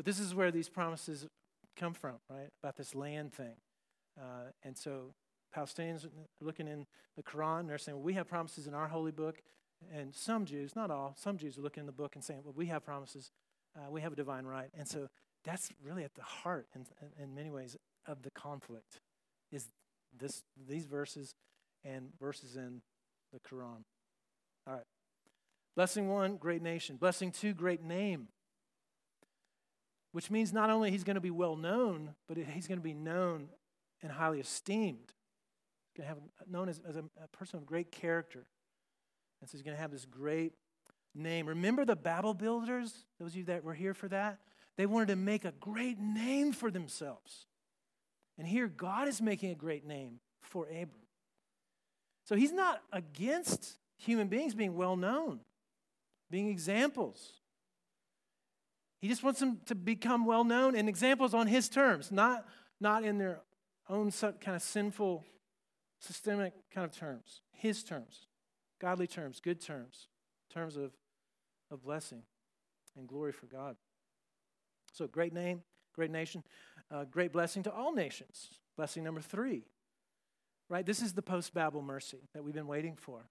[0.00, 1.26] But this is where these promises
[1.76, 2.48] come from, right?
[2.62, 3.56] About this land thing.
[4.18, 5.12] Uh, and so
[5.54, 6.08] Palestinians
[6.40, 6.86] looking in
[7.18, 9.42] the Quran, they're saying, well, we have promises in our holy book.
[9.94, 12.54] And some Jews, not all, some Jews are looking in the book and saying, well,
[12.56, 13.30] we have promises.
[13.76, 14.70] Uh, we have a divine right.
[14.72, 15.08] And so
[15.44, 16.86] that's really at the heart, in,
[17.22, 19.00] in many ways, of the conflict
[19.52, 19.66] is
[20.18, 21.34] this, these verses
[21.84, 22.80] and verses in
[23.34, 23.84] the Quran.
[24.66, 24.84] All right.
[25.76, 26.96] Blessing one, great nation.
[26.96, 28.28] Blessing two, great name.
[30.12, 32.94] Which means not only he's going to be well known, but he's going to be
[32.94, 33.48] known
[34.02, 35.12] and highly esteemed.
[35.88, 38.46] He's going to have uh, known as, as a, a person of great character.
[39.40, 40.52] And so he's going to have this great
[41.14, 41.46] name.
[41.46, 43.04] Remember the Babel builders?
[43.18, 44.38] Those of you that were here for that?
[44.76, 47.46] They wanted to make a great name for themselves.
[48.38, 50.90] And here, God is making a great name for Abram.
[52.24, 55.40] So he's not against human beings being well known,
[56.30, 57.39] being examples.
[59.00, 62.46] He just wants them to become well known and examples on his terms, not,
[62.80, 63.40] not in their
[63.88, 65.24] own kind of sinful,
[66.00, 67.40] systemic kind of terms.
[67.52, 68.26] His terms,
[68.80, 70.08] godly terms, good terms,
[70.52, 70.92] terms of,
[71.70, 72.22] of blessing
[72.96, 73.76] and glory for God.
[74.92, 75.62] So, great name,
[75.94, 76.42] great nation,
[76.90, 78.50] uh, great blessing to all nations.
[78.76, 79.64] Blessing number three,
[80.68, 80.84] right?
[80.84, 83.28] This is the post Babel mercy that we've been waiting for.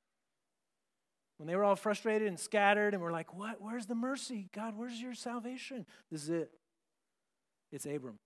[1.39, 3.62] When they were all frustrated and scattered, and we're like, what?
[3.62, 4.49] Where's the mercy?
[4.54, 5.86] God, where's your salvation?
[6.12, 6.52] This is it.
[7.71, 8.19] It's Abram.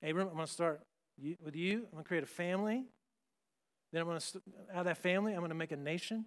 [0.00, 0.80] Abram, I'm going to start
[1.42, 1.78] with you.
[1.78, 2.84] I'm going to create a family.
[3.92, 6.26] Then I'm going to, out of that family, I'm going to make a nation.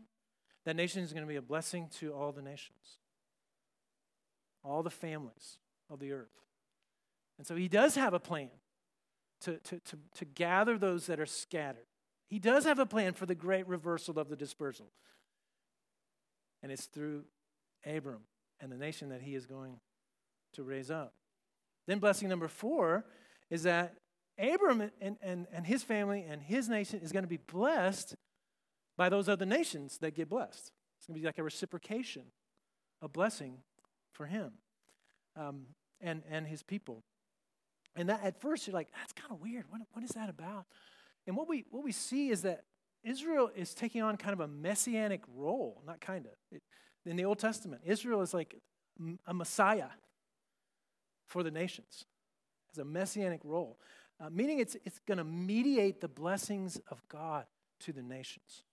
[0.65, 2.97] That nation is going to be a blessing to all the nations,
[4.61, 5.57] all the families
[5.89, 6.27] of the earth.
[7.37, 8.49] And so he does have a plan
[9.41, 11.85] to, to, to, to gather those that are scattered.
[12.27, 14.91] He does have a plan for the great reversal of the dispersal.
[16.61, 17.23] And it's through
[17.85, 18.21] Abram
[18.59, 19.79] and the nation that he is going
[20.53, 21.13] to raise up.
[21.87, 23.05] Then, blessing number four
[23.49, 23.95] is that
[24.37, 28.15] Abram and, and, and his family and his nation is going to be blessed
[28.97, 30.71] by those other nations that get blessed.
[30.97, 32.23] It's going to be like a reciprocation,
[33.01, 33.59] a blessing
[34.11, 34.51] for him
[35.35, 35.67] um,
[36.01, 37.03] and, and his people.
[37.95, 39.65] And that at first you're like, that's kind of weird.
[39.69, 40.65] What, what is that about?
[41.25, 42.63] And what we, what we see is that
[43.03, 46.59] Israel is taking on kind of a messianic role, not kind of.
[47.05, 48.55] in the Old Testament, Israel is like
[49.25, 49.89] a Messiah
[51.25, 52.05] for the nations,
[52.69, 53.77] has a messianic role,
[54.19, 57.45] uh, meaning it's, it's going to mediate the blessings of God
[57.81, 58.63] to the nations.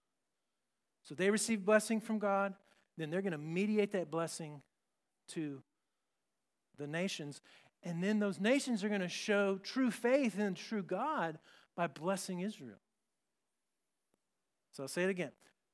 [1.02, 2.54] So they receive blessing from God,
[2.96, 4.62] then they're going to mediate that blessing
[5.28, 5.62] to
[6.78, 7.40] the nations.
[7.82, 11.38] And then those nations are going to show true faith in true God
[11.76, 12.78] by blessing Israel.
[14.76, 15.30] So I'll say it again.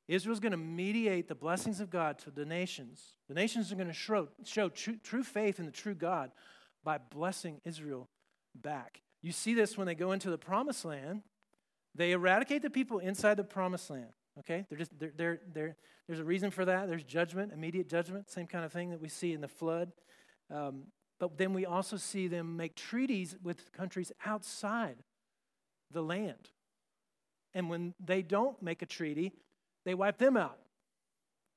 [0.07, 3.15] Israel's going to mediate the blessings of God to the nations.
[3.29, 6.31] The nations are going to show, show true, true faith in the true God
[6.85, 8.09] by blessing Israel
[8.55, 9.03] back.
[9.21, 11.23] You see this when they go into the promised land.
[11.97, 14.13] They eradicate the people inside the promised land.
[14.39, 14.67] Okay?
[14.69, 16.89] They're just, they're, they're, they're, there's a reason for that.
[16.89, 19.91] There's judgment, immediate judgment, same kind of thing that we see in the flood.
[20.49, 20.85] Um,
[21.19, 24.97] but then we also see them make treaties with countries outside
[25.91, 26.51] the land.
[27.55, 29.33] And when they don't make a treaty,
[29.85, 30.59] they wipe them out.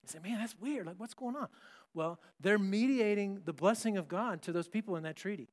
[0.04, 0.86] You say, man, that's weird.
[0.86, 1.48] Like, what's going on?
[1.94, 5.50] Well, they're mediating the blessing of God to those people in that treaty.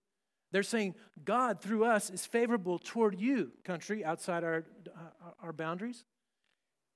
[0.50, 6.04] They're saying, God, through us, is favorable toward you, country outside our, uh, our boundaries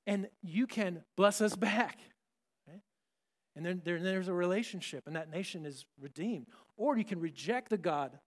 [0.06, 1.98] and you can bless us back.
[3.56, 6.46] And then there, there's a relationship, and that nation is redeemed.
[6.76, 8.18] Or you can reject the God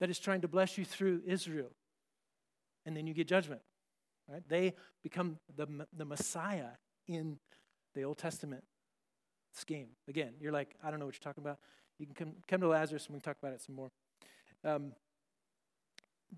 [0.00, 1.70] that is trying to bless you through Israel,
[2.84, 3.62] and then you get judgment.
[4.28, 4.42] Right?
[4.48, 6.70] They become the, the Messiah
[7.06, 7.38] in
[7.94, 8.64] the Old Testament
[9.52, 9.88] scheme.
[10.08, 11.58] Again, you're like, I don't know what you're talking about.
[11.98, 13.90] You can come, come to Lazarus and we can talk about it some more.
[14.64, 14.92] Um,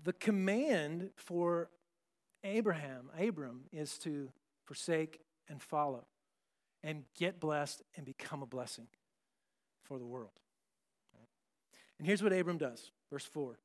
[0.03, 1.69] the command for
[2.43, 4.29] Abraham, Abram, is to
[4.65, 6.05] forsake, and follow,
[6.83, 8.87] and get blessed and become a blessing
[9.83, 10.39] for the world.
[11.97, 13.59] And here's what Abram does, verse 4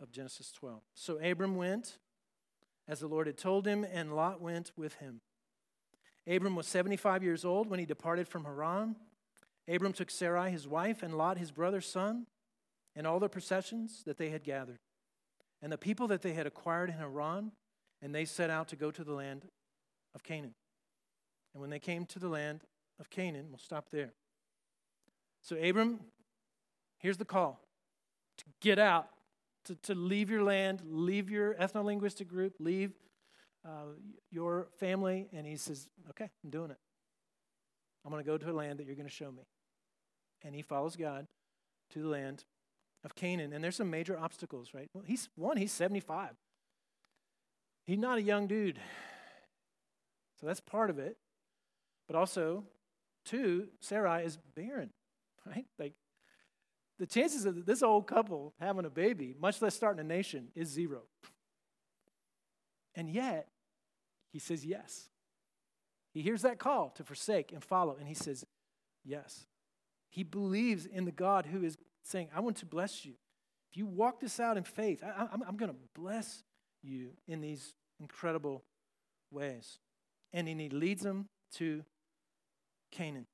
[0.00, 0.80] of Genesis 12.
[0.94, 1.98] So Abram went
[2.88, 5.20] as the Lord had told him, and Lot went with him.
[6.26, 8.96] Abram was 75 years old when he departed from Haran.
[9.68, 12.26] Abram took Sarai, his wife, and Lot, his brother's son,
[12.94, 14.78] and all the possessions that they had gathered,
[15.60, 17.52] and the people that they had acquired in Haran,
[18.00, 19.46] and they set out to go to the land
[20.14, 20.54] of Canaan.
[21.54, 22.62] And when they came to the land
[22.98, 24.12] of Canaan, we'll stop there.
[25.42, 26.00] So, Abram,
[26.98, 27.60] here's the call
[28.38, 29.08] to get out,
[29.66, 32.92] to, to leave your land, leave your ethno linguistic group, leave
[33.64, 33.94] uh,
[34.30, 35.28] your family.
[35.32, 36.78] And he says, Okay, I'm doing it.
[38.04, 39.46] I'm going to go to a land that you're going to show me.
[40.42, 41.26] And he follows God
[41.90, 42.44] to the land
[43.04, 43.52] of Canaan.
[43.52, 44.88] And there's some major obstacles, right?
[44.92, 46.30] Well, he's one, he's 75.
[47.84, 48.78] He's not a young dude.
[50.40, 51.16] So that's part of it.
[52.08, 52.64] But also,
[53.24, 54.90] two, Sarai is barren,
[55.46, 55.66] right?
[55.78, 55.94] Like
[57.02, 60.68] the chances of this old couple having a baby, much less starting a nation, is
[60.68, 61.00] zero.
[62.94, 63.48] And yet,
[64.32, 65.08] he says yes.
[66.14, 68.44] He hears that call to forsake and follow, and he says,
[69.04, 69.46] Yes.
[70.10, 73.14] He believes in the God who is saying, I want to bless you.
[73.72, 76.44] If you walk this out in faith, I, am going to bless
[76.84, 78.62] you in these incredible
[79.32, 79.80] ways.
[80.32, 81.82] And he leads them to
[82.92, 83.26] Canaan.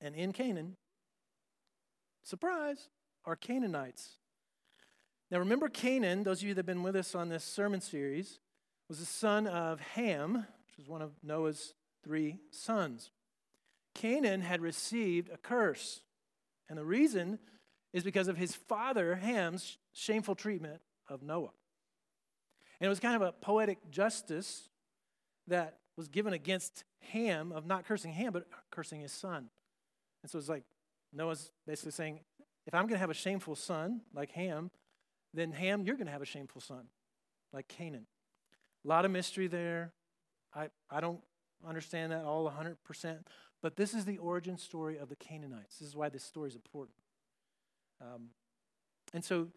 [0.00, 0.76] And in Canaan,
[2.22, 2.88] surprise,
[3.24, 4.16] are Canaanites.
[5.30, 8.40] Now remember, Canaan, those of you that have been with us on this sermon series,
[8.88, 13.10] was the son of Ham, which was one of Noah's three sons.
[13.94, 16.00] Canaan had received a curse.
[16.68, 17.38] And the reason
[17.92, 21.50] is because of his father, Ham's shameful treatment of Noah.
[22.80, 24.68] And it was kind of a poetic justice
[25.46, 29.50] that was given against Ham of not cursing Ham, but cursing his son.
[30.22, 30.64] And so it's like
[31.12, 32.20] Noah's basically saying,
[32.66, 34.70] if I'm going to have a shameful son like Ham,
[35.34, 36.86] then Ham, you're going to have a shameful son
[37.52, 38.06] like Canaan.
[38.84, 39.92] A lot of mystery there.
[40.54, 41.20] I, I don't
[41.66, 43.18] understand that all 100%,
[43.62, 45.78] but this is the origin story of the Canaanites.
[45.78, 46.96] This is why this story is important.
[48.00, 48.28] Um,
[49.12, 49.48] and so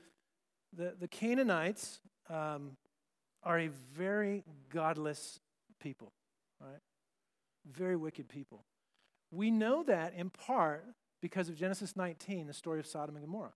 [0.76, 2.78] the, the Canaanites um,
[3.44, 5.40] are a very godless
[5.82, 6.12] people,
[6.60, 6.82] right?
[7.72, 8.66] Very wicked people.
[9.32, 10.86] We know that in part
[11.24, 13.54] because of Genesis 19, the story of Sodom and Gomorrah.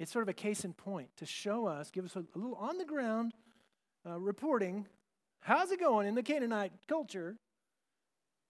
[0.00, 2.56] It's sort of a case in point to show us, give us a, a little
[2.56, 3.32] on the ground
[4.04, 4.88] uh, reporting
[5.42, 7.36] how's it going in the Canaanite culture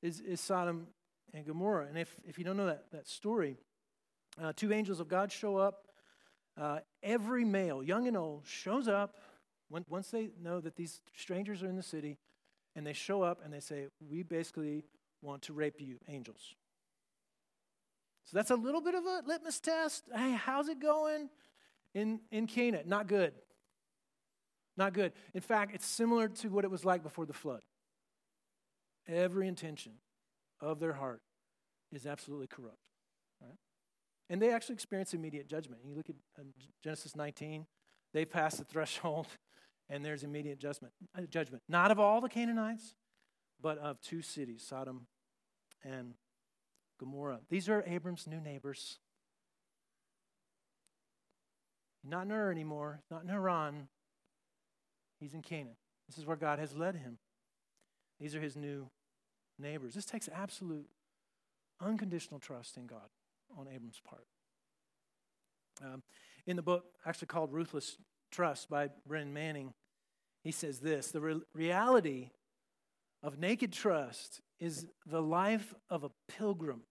[0.02, 0.86] is, is Sodom
[1.34, 1.86] and Gomorrah.
[1.86, 3.58] And if, if you don't know that, that story,
[4.42, 5.88] uh, two angels of God show up.
[6.58, 9.16] Uh, every male, young and old, shows up
[9.68, 12.18] when, once they know that these strangers are in the city,
[12.76, 14.84] and they show up and they say, We basically
[15.22, 16.54] want to rape you, angels.
[18.24, 20.04] So that's a little bit of a litmus test.
[20.14, 21.28] Hey, how's it going
[21.94, 22.88] in, in Canaan?
[22.88, 23.34] Not good.
[24.76, 25.12] Not good.
[25.34, 27.62] In fact, it's similar to what it was like before the flood.
[29.06, 29.92] Every intention
[30.60, 31.20] of their heart
[31.90, 32.78] is absolutely corrupt.
[33.40, 33.58] Right?
[34.30, 35.82] And they actually experience immediate judgment.
[35.84, 36.44] You look at uh,
[36.82, 37.66] Genesis 19,
[38.14, 39.26] they pass the threshold
[39.90, 40.94] and there's immediate judgment.
[41.16, 41.62] Uh, judgment.
[41.68, 42.94] Not of all the Canaanites,
[43.60, 45.06] but of two cities, Sodom
[45.84, 46.14] and
[47.02, 47.40] Gomorrah.
[47.50, 48.98] These are Abram's new neighbors.
[52.04, 53.88] Not in Ur anymore, not in Haran.
[55.18, 55.74] He's in Canaan.
[56.08, 57.18] This is where God has led him.
[58.20, 58.88] These are his new
[59.58, 59.94] neighbors.
[59.94, 60.86] This takes absolute,
[61.80, 63.08] unconditional trust in God
[63.58, 64.26] on Abram's part.
[65.82, 66.04] Um,
[66.46, 67.96] in the book, actually called Ruthless
[68.30, 69.74] Trust by Brennan Manning,
[70.44, 72.30] he says this The re- reality
[73.24, 76.82] of naked trust is the life of a pilgrim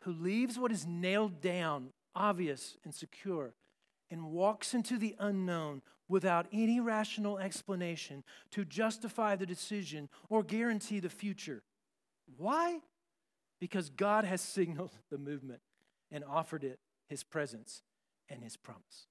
[0.00, 3.54] who leaves what is nailed down, obvious, and secure,
[4.10, 10.98] and walks into the unknown without any rational explanation to justify the decision or guarantee
[10.98, 11.62] the future.
[12.36, 12.80] Why?
[13.60, 15.60] Because God has signaled the movement
[16.10, 17.82] and offered it his presence
[18.28, 19.06] and his promise.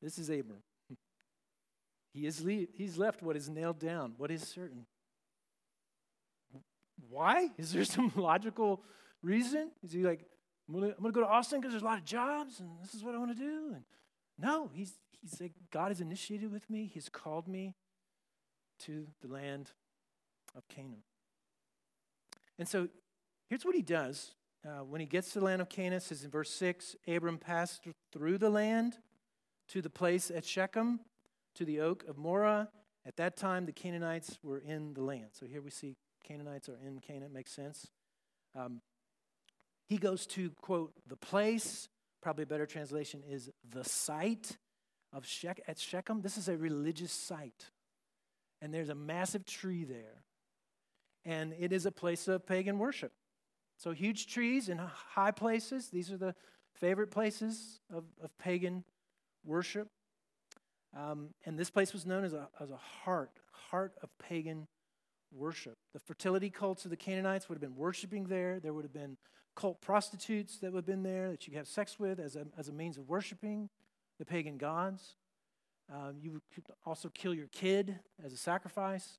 [0.00, 0.62] This is Abram.
[2.12, 4.86] He is le- he's left what is nailed down, what is certain.
[7.10, 7.50] Why?
[7.58, 8.82] Is there some logical
[9.22, 9.70] reason?
[9.82, 10.24] Is he like,
[10.68, 13.04] I'm going to go to Austin because there's a lot of jobs and this is
[13.04, 13.72] what I want to do?
[13.74, 13.84] And
[14.38, 16.90] no, he's, he's like, God has initiated with me.
[16.92, 17.74] He's called me
[18.80, 19.70] to the land
[20.56, 21.02] of Canaan.
[22.58, 22.88] And so
[23.48, 24.32] here's what he does.
[24.66, 27.86] Uh, when he gets to the land of Canaan, says in verse 6 Abram passed
[28.12, 28.96] through the land
[29.68, 31.00] to the place at Shechem,
[31.54, 32.68] to the oak of Moreh.
[33.04, 35.28] At that time, the Canaanites were in the land.
[35.32, 37.86] So here we see Canaanites are in Canaan, it makes sense.
[38.56, 38.80] Um,
[39.88, 41.88] he goes to, quote, the place,
[42.20, 44.56] probably a better translation is the site
[45.12, 46.22] of Shech- at Shechem.
[46.22, 47.70] This is a religious site.
[48.60, 50.24] And there's a massive tree there.
[51.24, 53.12] And it is a place of pagan worship.
[53.78, 55.88] So, huge trees in high places.
[55.88, 56.34] These are the
[56.74, 58.84] favorite places of, of pagan
[59.44, 59.88] worship.
[60.96, 64.66] Um, and this place was known as a, as a heart, heart of pagan
[65.32, 65.76] worship.
[65.92, 68.60] The fertility cults of the Canaanites would have been worshiping there.
[68.60, 69.16] There would have been
[69.56, 72.46] cult prostitutes that would have been there that you could have sex with as a,
[72.56, 73.68] as a means of worshiping
[74.18, 75.16] the pagan gods.
[75.92, 79.18] Um, you could also kill your kid as a sacrifice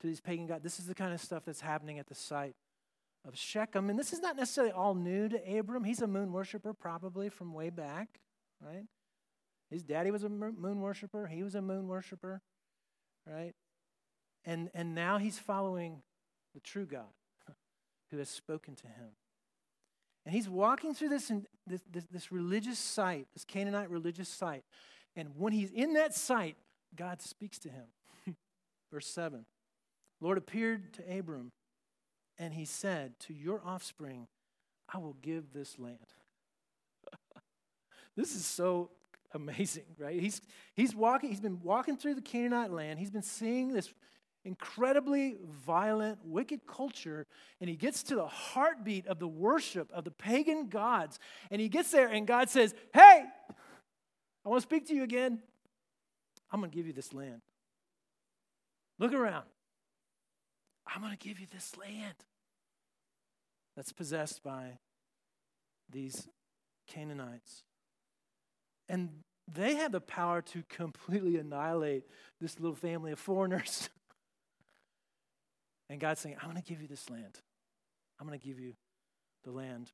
[0.00, 0.62] to these pagan gods.
[0.62, 2.54] This is the kind of stuff that's happening at the site
[3.26, 3.90] of Shechem.
[3.90, 5.84] And this is not necessarily all new to Abram.
[5.84, 8.20] He's a moon worshiper, probably from way back,
[8.60, 8.86] right?
[9.70, 11.26] His daddy was a moon worshiper.
[11.26, 12.40] He was a moon worshiper,
[13.26, 13.54] right?
[14.44, 16.02] And, and now he's following
[16.54, 17.12] the true God
[18.10, 19.10] who has spoken to him.
[20.28, 21.32] And he's walking through this,
[21.66, 24.62] this, this, this religious site, this Canaanite religious site.
[25.16, 26.58] And when he's in that site,
[26.94, 27.86] God speaks to him.
[28.92, 29.46] Verse 7
[30.20, 31.50] Lord appeared to Abram
[32.38, 34.26] and he said, To your offspring,
[34.92, 35.96] I will give this land.
[38.14, 38.90] this is so
[39.32, 40.20] amazing, right?
[40.20, 40.42] He's,
[40.74, 42.98] he's walking, he's been walking through the Canaanite land.
[42.98, 43.94] He's been seeing this
[44.44, 45.36] incredibly
[45.66, 47.26] violent, wicked culture,
[47.60, 51.18] and he gets to the heartbeat of the worship of the pagan gods.
[51.50, 53.24] And he gets there, and God says, Hey,
[54.44, 55.40] I want to speak to you again.
[56.50, 57.42] I'm going to give you this land.
[58.98, 59.44] Look around.
[60.86, 62.14] I'm going to give you this land
[63.76, 64.78] that's possessed by
[65.90, 66.26] these
[66.86, 67.62] Canaanites.
[68.88, 69.10] And
[69.52, 72.04] they have the power to completely annihilate
[72.40, 73.90] this little family of foreigners.
[75.88, 77.40] and God's saying, I'm going to give you this land.
[78.20, 78.74] I'm going to give you
[79.44, 79.92] the land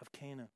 [0.00, 0.48] of Canaan.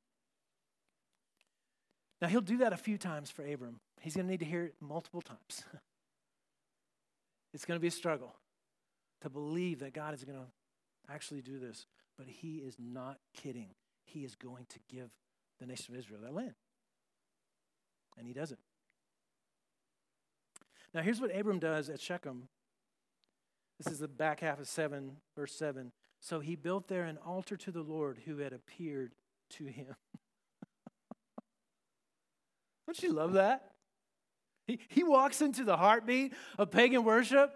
[2.20, 3.80] Now, he'll do that a few times for Abram.
[4.00, 5.64] He's going to need to hear it multiple times.
[7.52, 8.34] it's going to be a struggle
[9.22, 11.86] to believe that God is going to actually do this.
[12.16, 13.70] But he is not kidding.
[14.04, 15.10] He is going to give
[15.60, 16.54] the nation of Israel that land.
[18.16, 18.58] And he does it.
[20.92, 22.48] Now, here's what Abram does at Shechem.
[23.78, 25.92] This is the back half of 7, verse 7.
[26.20, 29.14] So he built there an altar to the Lord who had appeared
[29.50, 29.94] to him.
[32.86, 33.72] Don't you love that?
[34.66, 37.52] He, he walks into the heartbeat of pagan worship,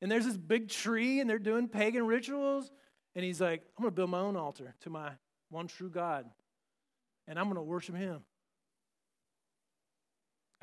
[0.00, 2.70] and there's this big tree, and they're doing pagan rituals.
[3.16, 5.10] And he's like, I'm going to build my own altar to my
[5.50, 6.26] one true God,
[7.26, 8.22] and I'm going to worship him.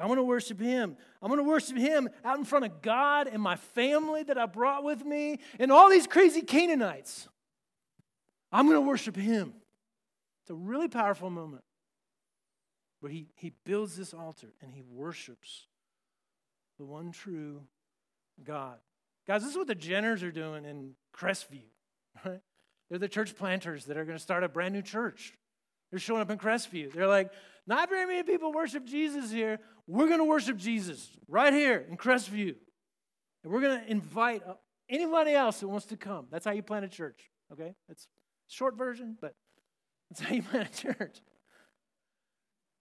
[0.02, 0.98] I'm going to worship him.
[1.22, 4.84] I'm to worship him out in front of God and my family that I brought
[4.84, 7.28] with me and all these crazy Canaanites.
[8.52, 9.54] I'm going to worship him.
[10.44, 11.64] It's a really powerful moment
[13.00, 15.68] where he, he builds this altar and he worships
[16.80, 17.62] the one true
[18.44, 18.78] God.
[19.28, 21.70] Guys, this is what the Jenners are doing in Crestview,
[22.26, 22.42] right?
[22.90, 25.34] They're the church planters that are going to start a brand new church.
[25.92, 26.92] They're showing up in Crestview.
[26.92, 27.32] They're like,
[27.68, 29.60] not very many people worship Jesus here.
[29.92, 32.56] We're going to worship Jesus right here in Crestview.
[33.44, 34.54] And we're going to invite uh,
[34.90, 36.28] anybody else that wants to come.
[36.32, 37.76] That's how you plant a church, okay?
[37.90, 38.08] That's
[38.48, 39.36] short version, but
[40.10, 41.18] that's how you plant a church.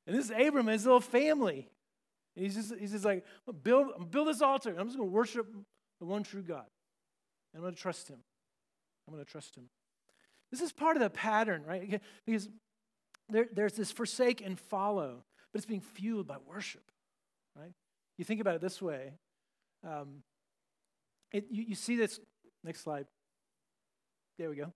[0.07, 1.69] And this is Abram and his little family.
[2.37, 3.25] And he's just, he's just like,
[3.65, 4.77] build, build this altar.
[4.79, 5.53] I'm just going to worship
[5.99, 6.67] the one true God.
[7.53, 8.19] And I'm going to trust him.
[9.09, 9.65] I'm going to trust him.
[10.53, 12.01] This is part of the pattern, right?
[12.25, 12.49] Because
[13.29, 16.85] there, there's this forsake and follow, but it's being fueled by worship?
[18.21, 19.15] You think about it this way.
[19.83, 20.23] Um,
[21.33, 22.21] it, you, you see this,
[22.63, 23.07] next slide.
[24.37, 24.75] There we go.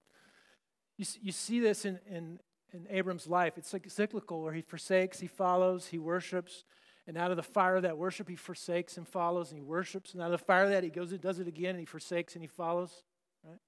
[0.96, 2.38] You, you see this in, in,
[2.72, 3.58] in Abram's life.
[3.58, 6.64] It's like cyclical where he forsakes, he follows, he worships.
[7.06, 10.14] And out of the fire of that worship, he forsakes and follows and he worships.
[10.14, 11.84] And out of the fire of that, he goes and does it again and he
[11.84, 13.02] forsakes and he follows.
[13.46, 13.60] Right?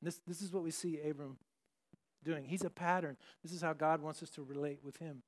[0.00, 1.38] This, this is what we see Abram
[2.22, 2.44] doing.
[2.44, 3.16] He's a pattern.
[3.42, 5.24] This is how God wants us to relate with him.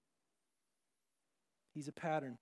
[1.75, 2.39] He's a pattern.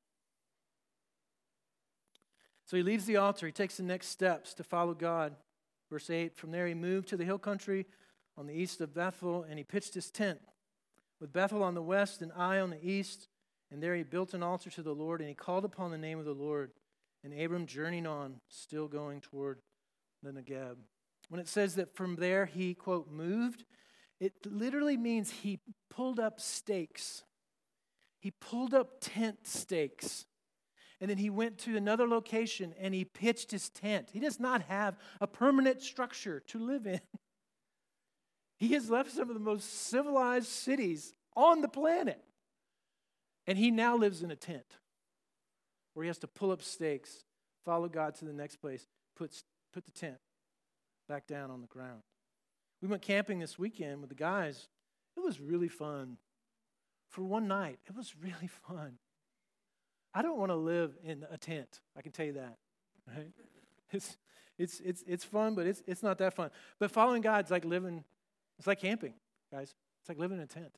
[2.67, 3.47] So he leaves the altar.
[3.47, 5.35] He takes the next steps to follow God.
[5.91, 7.87] Verse 8 From there he moved to the hill country
[8.37, 10.41] on the east of Bethel, and he pitched his tent
[11.21, 13.29] with Bethel on the west and Ai on the east.
[13.71, 16.19] And there he built an altar to the Lord, and he called upon the name
[16.19, 16.73] of the Lord.
[17.25, 19.61] And Abram journeyed on, still going toward
[20.23, 20.77] the Negeb.
[21.29, 23.65] When it says that from there he, quote, moved,
[24.21, 25.61] it literally means he
[25.91, 27.25] pulled up stakes.
[28.21, 30.27] He pulled up tent stakes.
[31.01, 34.11] And then he went to another location and he pitched his tent.
[34.13, 37.01] He does not have a permanent structure to live in.
[38.59, 42.23] He has left some of the most civilized cities on the planet.
[43.47, 44.79] And he now lives in a tent
[45.93, 47.25] where he has to pull up stakes,
[47.65, 49.43] follow God to the next place, put,
[49.73, 50.17] put the tent
[51.09, 52.03] back down on the ground.
[52.83, 54.69] We went camping this weekend with the guys.
[55.17, 56.17] It was really fun.
[57.09, 58.99] For one night, it was really fun.
[60.17, 61.83] I don't want to live in a tent.
[61.95, 62.57] I can tell you that.
[63.07, 63.29] Right?
[63.93, 64.17] It's
[64.59, 66.51] it's it's it's fun, but it's it's not that fun.
[66.81, 68.03] But following God's like living.
[68.59, 69.15] It's like camping,
[69.53, 69.77] guys.
[70.01, 70.75] It's like living in a tent.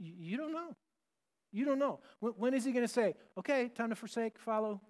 [0.00, 0.74] You, don't know.
[1.52, 2.00] You don't know.
[2.20, 4.80] When, when is he going to say, "Okay, time to forsake, follow,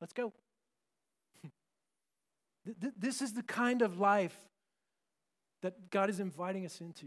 [0.00, 0.32] let's go"?
[2.98, 4.36] This is the kind of life
[5.60, 7.06] that God is inviting us into.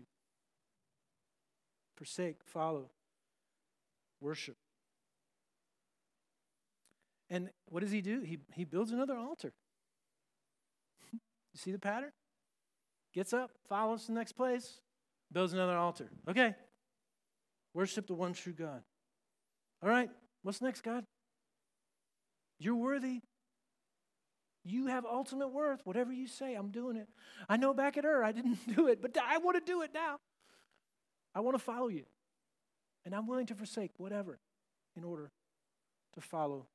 [1.97, 2.89] Forsake, follow,
[4.21, 4.55] worship.
[7.29, 8.21] And what does he do?
[8.21, 9.53] He, he builds another altar.
[11.11, 11.19] you
[11.55, 12.11] see the pattern?
[13.13, 14.81] Gets up, follows the next place,
[15.31, 16.09] builds another altar.
[16.29, 16.53] Okay.
[17.73, 18.83] Worship the one true God.
[19.81, 20.09] All right.
[20.43, 21.05] What's next, God?
[22.59, 23.21] You're worthy.
[24.63, 25.81] You have ultimate worth.
[25.85, 27.07] Whatever you say, I'm doing it.
[27.47, 29.91] I know back at Ur, I didn't do it, but I want to do it
[29.93, 30.17] now.
[31.33, 32.05] I want to follow you.
[33.05, 34.39] And I'm willing to forsake whatever
[34.97, 35.31] in order
[36.13, 36.65] to follow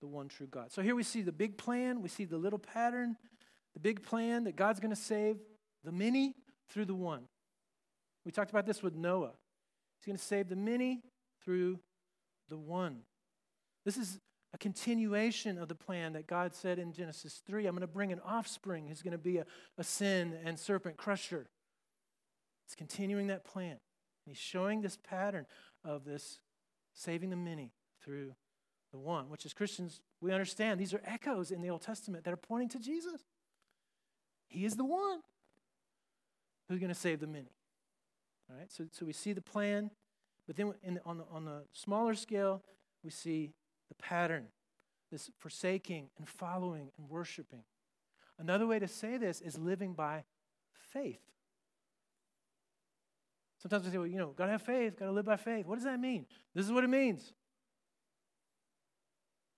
[0.00, 0.72] the one true God.
[0.72, 3.16] So here we see the big plan, we see the little pattern,
[3.72, 5.38] the big plan that God's going to save
[5.84, 6.34] the many
[6.70, 7.22] through the one.
[8.24, 9.32] We talked about this with Noah.
[9.98, 11.02] He's going to save the many
[11.44, 11.78] through
[12.48, 13.00] the one.
[13.84, 14.18] This is
[14.52, 18.12] a continuation of the plan that God said in Genesis 3 I'm going to bring
[18.12, 19.46] an offspring who's going to be a,
[19.78, 21.48] a sin and serpent crusher.
[22.66, 23.76] It's continuing that plan.
[24.24, 25.46] And he's showing this pattern
[25.84, 26.40] of this
[26.92, 27.72] saving the many
[28.02, 28.34] through
[28.92, 32.32] the one, which as Christians, we understand these are echoes in the Old Testament that
[32.32, 33.22] are pointing to Jesus.
[34.46, 35.20] He is the one
[36.68, 37.50] who's going to save the many.
[38.48, 39.90] All right, so, so we see the plan,
[40.46, 42.62] but then the, on, the, on the smaller scale,
[43.02, 43.52] we see
[43.88, 44.46] the pattern
[45.10, 47.62] this forsaking and following and worshiping.
[48.38, 50.24] Another way to say this is living by
[50.92, 51.20] faith.
[53.64, 55.64] Sometimes we say, well, you know, got to have faith, got to live by faith.
[55.64, 56.26] What does that mean?
[56.54, 57.32] This is what it means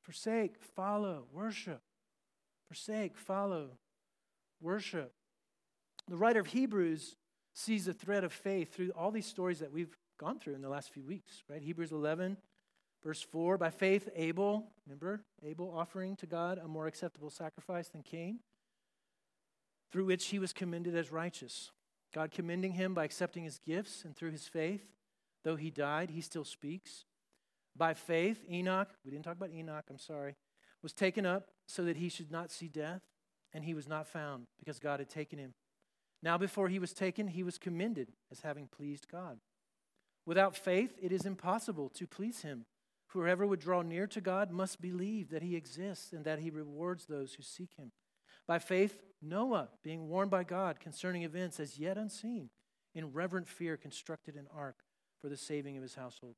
[0.07, 1.81] forsake, follow, worship.
[2.69, 3.71] Forsake, follow,
[4.61, 5.13] worship.
[6.07, 7.17] The writer of Hebrews
[7.53, 10.69] sees a thread of faith through all these stories that we've gone through in the
[10.69, 11.61] last few weeks, right?
[11.61, 12.37] Hebrews 11,
[13.03, 18.03] verse 4 By faith, Abel, remember, Abel offering to God a more acceptable sacrifice than
[18.03, 18.39] Cain,
[19.91, 21.73] through which he was commended as righteous.
[22.15, 24.83] God commending him by accepting his gifts, and through his faith,
[25.45, 27.05] though he died, he still speaks.
[27.77, 30.35] By faith, Enoch, we didn't talk about Enoch, I'm sorry,
[30.83, 33.03] was taken up so that he should not see death,
[33.53, 35.55] and he was not found because God had taken him.
[36.23, 39.39] Now, before he was taken, he was commended as having pleased God.
[40.25, 42.65] Without faith, it is impossible to please him.
[43.09, 47.07] Whoever would draw near to God must believe that he exists and that he rewards
[47.07, 47.93] those who seek him.
[48.47, 52.51] By faith, Noah, being warned by God concerning events as yet unseen,
[52.95, 54.77] in reverent fear constructed an ark
[55.21, 56.37] for the saving of his household.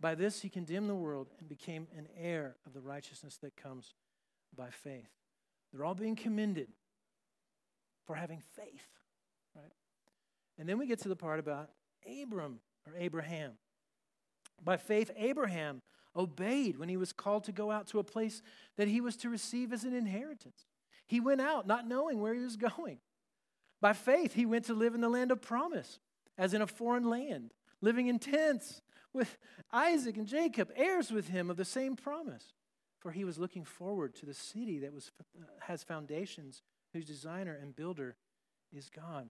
[0.00, 3.94] By this he condemned the world and became an heir of the righteousness that comes
[4.56, 5.10] by faith.
[5.72, 6.68] They're all being commended
[8.06, 8.88] for having faith,
[9.54, 9.72] right?
[10.58, 11.70] And then we get to the part about
[12.20, 13.52] Abram or Abraham.
[14.62, 15.82] By faith, Abraham
[16.16, 18.42] obeyed when he was called to go out to a place
[18.76, 20.66] that he was to receive as an inheritance.
[21.06, 22.98] He went out not knowing where he was going.
[23.80, 25.98] By faith, he went to live in the land of promise,
[26.38, 28.80] as in a foreign land, living in tents
[29.12, 29.36] with
[29.72, 32.54] Isaac and Jacob, heirs with him of the same promise.
[33.00, 37.58] For he was looking forward to the city that was, uh, has foundations, whose designer
[37.60, 38.16] and builder
[38.72, 39.28] is God.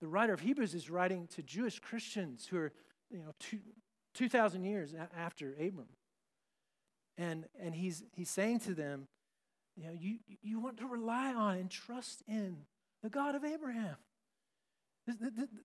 [0.00, 2.72] The writer of Hebrews is writing to Jewish Christians who are,
[3.10, 3.60] you know, two,
[4.14, 5.88] 2,000 years after Abram.
[7.16, 9.08] And, and he's, he's saying to them,
[9.76, 12.56] you know, you, you want to rely on and trust in
[13.02, 13.96] the God of Abraham.
[15.06, 15.16] This,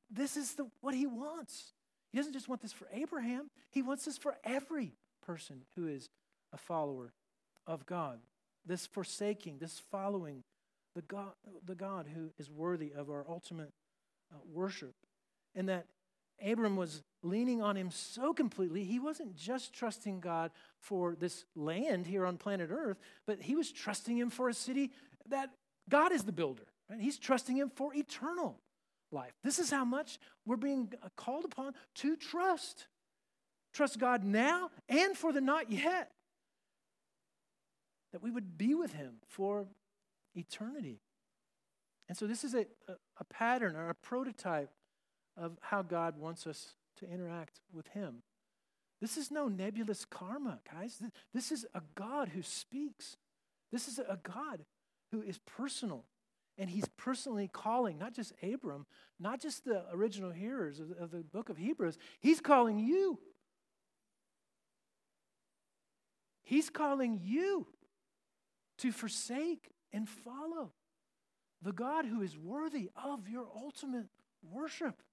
[0.10, 1.74] this is the, what he wants.
[2.12, 4.94] He doesn't just want this for Abraham, he wants this for every
[5.26, 6.10] person who is
[6.54, 7.14] a follower
[7.66, 8.20] of God.
[8.66, 10.44] This forsaking, this following
[10.96, 11.34] the God,
[11.66, 13.72] the God who is worthy of our ultimate
[14.34, 14.96] uh, worship.
[15.56, 15.86] And that
[16.46, 22.06] Abram was leaning on him so completely, he wasn't just trusting God for this land
[22.06, 24.92] here on planet Earth, but he was trusting him for a city
[25.30, 25.50] that
[25.90, 26.64] God is the builder.
[26.90, 27.00] Right?
[27.00, 28.60] He's trusting him for eternal
[29.12, 29.34] life.
[29.44, 32.88] This is how much we're being called upon to trust.
[33.74, 36.12] Trust God now and for the not yet.
[38.14, 39.68] That we would be with him for
[40.36, 41.02] eternity.
[42.08, 44.70] And so this is a, a, a pattern or a prototype
[45.38, 48.24] of how God wants us to interact with him.
[49.00, 51.02] This is no nebulous karma, guys.
[51.34, 53.16] This is a God who speaks.
[53.72, 54.66] This is a God
[55.12, 56.06] who is personal.
[56.58, 58.88] And he's personally calling not just Abram,
[59.20, 63.20] not just the original hearers of, of the book of Hebrews, he's calling you.
[66.44, 67.68] He's calling you
[68.80, 70.72] to forsake and follow
[71.62, 74.08] the God who is worthy of your ultimate
[74.42, 75.04] worship.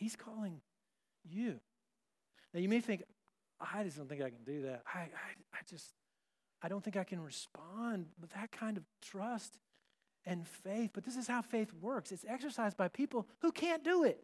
[0.00, 0.62] He's calling
[1.28, 1.60] you.
[2.54, 3.02] Now, you may think,
[3.60, 4.82] I just don't think I can do that.
[4.92, 5.08] I, I,
[5.52, 5.92] I just,
[6.62, 9.58] I don't think I can respond with that kind of trust
[10.24, 10.92] and faith.
[10.94, 14.18] But this is how faith works it's exercised by people who can't do it.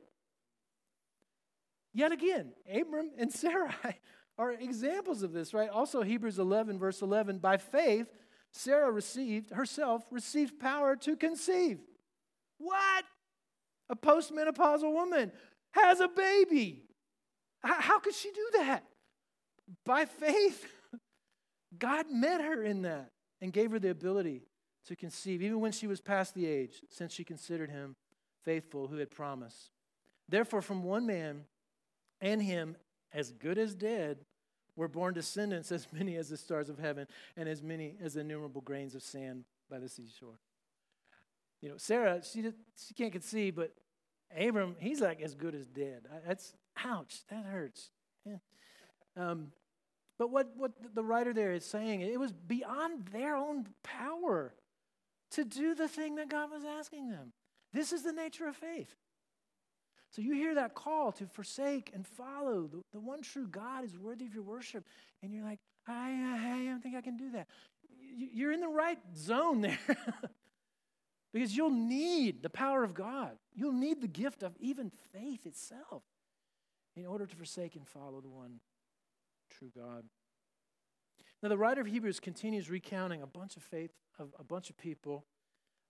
[1.93, 4.01] Yet again, Abram and Sarai
[4.39, 5.69] are examples of this, right?
[5.69, 8.07] Also, Hebrews 11, verse 11, by faith,
[8.51, 11.81] Sarah received, herself, received power to conceive.
[12.57, 13.05] What?
[13.89, 15.31] A postmenopausal woman
[15.83, 16.83] has a baby.
[17.63, 18.85] How could she do that?
[19.85, 20.67] By faith.
[21.79, 23.11] God met her in that
[23.41, 24.43] and gave her the ability
[24.87, 27.97] to conceive, even when she was past the age, since she considered him
[28.45, 29.71] faithful who had promised.
[30.29, 31.45] Therefore, from one man
[32.21, 32.77] and him,
[33.13, 34.19] as good as dead,
[34.77, 37.07] were born descendants as many as the stars of heaven
[37.37, 40.39] and as many as innumerable grains of sand by the seashore.
[41.61, 43.73] You know, Sarah, she, she can't conceive, but
[44.37, 46.03] Abram, he's like as good as dead.
[46.27, 46.55] That's,
[46.85, 47.91] ouch, that hurts.
[48.25, 48.37] Yeah.
[49.17, 49.49] Um,
[50.19, 54.55] but what, what the writer there is saying, it was beyond their own power
[55.33, 57.33] to do the thing that God was asking them.
[57.73, 58.95] This is the nature of faith.
[60.11, 63.99] So you hear that call to forsake and follow the, the one true God is
[63.99, 64.85] worthy of your worship,
[65.23, 67.49] and you're like, I, I, I don't think I can do that.
[68.17, 69.79] You're in the right zone there.
[71.37, 73.33] because you'll need the power of God.
[73.55, 76.03] You'll need the gift of even faith itself
[76.97, 78.61] in order to forsake and follow the one
[79.51, 80.05] true God.
[81.43, 84.79] Now, the writer of Hebrews continues recounting a bunch of faith of a bunch of
[84.79, 85.27] people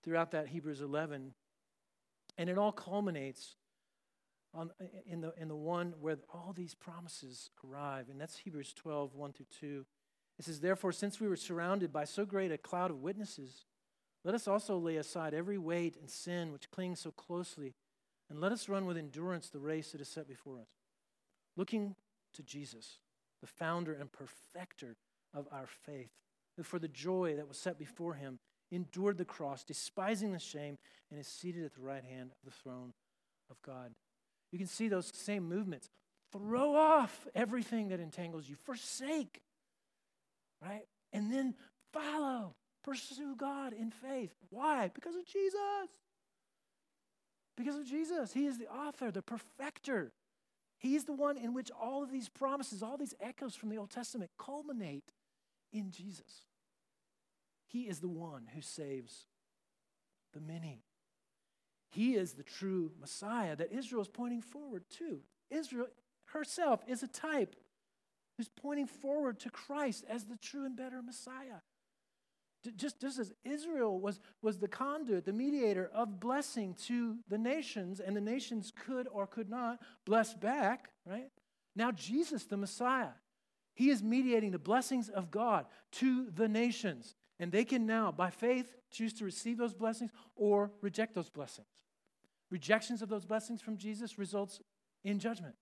[0.03, 1.33] throughout that Hebrews 11,
[2.37, 3.55] and it all culminates
[4.53, 4.71] on,
[5.05, 9.31] in, the, in the one where all these promises arrive, and that's Hebrews 12, 1
[9.31, 9.85] through 2.
[10.39, 13.63] It says, Therefore, since we were surrounded by so great a cloud of witnesses,
[14.27, 17.75] let us also lay aside every weight and sin which clings so closely,
[18.29, 20.67] and let us run with endurance the race that is set before us,
[21.55, 21.95] looking
[22.33, 22.99] to Jesus,
[23.39, 24.97] the founder and perfecter
[25.33, 26.11] of our faith,
[26.57, 30.77] who for the joy that was set before him endured the cross, despising the shame,
[31.09, 32.91] and is seated at the right hand of the throne
[33.49, 33.93] of God.
[34.51, 35.89] You can see those same movements.
[36.33, 39.39] Throw off everything that entangles you, forsake,
[40.61, 40.83] right?
[41.13, 41.55] And then
[41.93, 42.55] follow,
[42.87, 44.31] pursue God in faith.
[44.49, 44.89] Why?
[44.93, 45.89] Because of Jesus.
[47.57, 48.31] Because of Jesus.
[48.31, 50.13] He is the author, the perfecter.
[50.79, 53.89] He's the one in which all of these promises, all these echoes from the Old
[53.89, 55.11] Testament culminate
[55.73, 56.45] in Jesus.
[57.65, 59.25] He is the one who saves
[60.33, 60.83] the many.
[61.89, 65.19] He is the true Messiah that Israel is pointing forward to.
[65.49, 65.87] Israel
[66.27, 67.55] herself is a type
[68.37, 71.61] who's pointing forward to Christ as the true and better Messiah.
[72.75, 77.99] Just, just as Israel was, was the conduit, the mediator of blessing to the nations,
[77.99, 81.29] and the nations could or could not bless back, right?
[81.75, 83.13] Now, Jesus, the Messiah,
[83.75, 87.15] he is mediating the blessings of God to the nations.
[87.39, 91.67] And they can now, by faith, choose to receive those blessings or reject those blessings.
[92.49, 94.61] Rejections of those blessings from Jesus results
[95.03, 95.53] in judgment.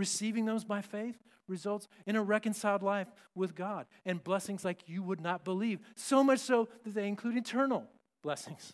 [0.00, 5.02] Receiving those by faith results in a reconciled life with God and blessings like you
[5.02, 5.78] would not believe.
[5.94, 7.84] So much so that they include eternal
[8.22, 8.72] blessings,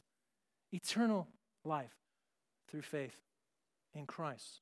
[0.73, 1.27] eternal
[1.65, 1.97] life
[2.69, 3.17] through faith
[3.93, 4.61] in Christ.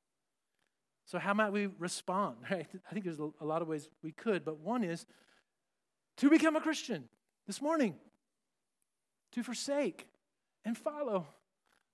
[1.04, 2.36] So, how might we respond?
[2.50, 2.66] Right?
[2.90, 5.04] I think there's a lot of ways we could, but one is
[6.16, 7.10] to become a Christian
[7.46, 7.94] this morning,
[9.32, 10.06] to forsake
[10.64, 11.26] and follow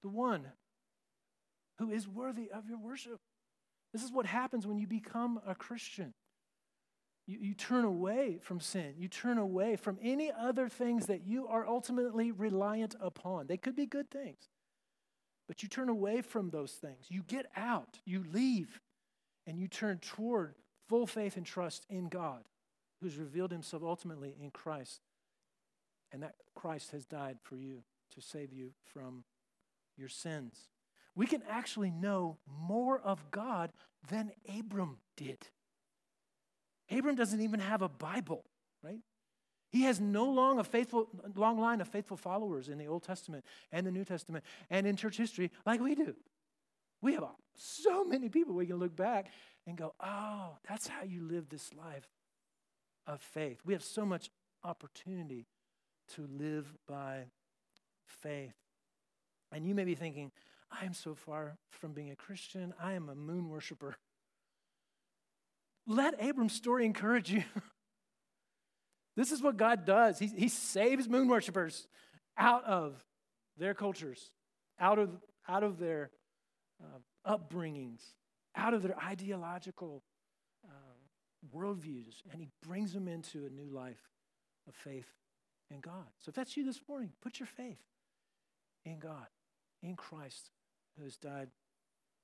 [0.02, 0.46] the one
[1.80, 3.18] who is worthy of your worship.
[3.92, 6.14] This is what happens when you become a Christian.
[7.26, 8.94] You, you turn away from sin.
[8.96, 13.46] You turn away from any other things that you are ultimately reliant upon.
[13.46, 14.48] They could be good things,
[15.48, 17.06] but you turn away from those things.
[17.08, 18.80] You get out, you leave,
[19.46, 20.54] and you turn toward
[20.88, 22.44] full faith and trust in God,
[23.00, 25.00] who's revealed himself ultimately in Christ.
[26.12, 27.84] And that Christ has died for you
[28.14, 29.22] to save you from
[29.96, 30.68] your sins
[31.14, 33.72] we can actually know more of God
[34.08, 35.48] than Abram did.
[36.90, 38.44] Abram doesn't even have a Bible,
[38.82, 39.00] right?
[39.70, 43.44] He has no long a faithful long line of faithful followers in the Old Testament
[43.70, 46.16] and the New Testament and in church history like we do.
[47.00, 49.30] We have so many people we can look back
[49.66, 52.08] and go, "Oh, that's how you live this life
[53.06, 54.30] of faith." We have so much
[54.64, 55.46] opportunity
[56.08, 57.30] to live by
[58.04, 58.54] faith.
[59.52, 60.32] And you may be thinking,
[60.70, 62.72] I am so far from being a Christian.
[62.82, 63.96] I am a moon worshiper.
[65.86, 67.42] Let Abram's story encourage you.
[69.16, 70.18] this is what God does.
[70.18, 71.88] He, he saves moon worshippers
[72.38, 73.04] out of
[73.58, 74.30] their cultures,
[74.78, 75.10] out of,
[75.48, 76.10] out of their
[76.82, 78.00] uh, upbringings,
[78.56, 80.02] out of their ideological
[80.64, 84.08] uh, worldviews, and he brings them into a new life
[84.68, 85.08] of faith
[85.70, 86.06] in God.
[86.20, 87.80] So if that's you this morning, put your faith
[88.84, 89.26] in God,
[89.82, 90.50] in Christ,
[90.96, 91.48] who has died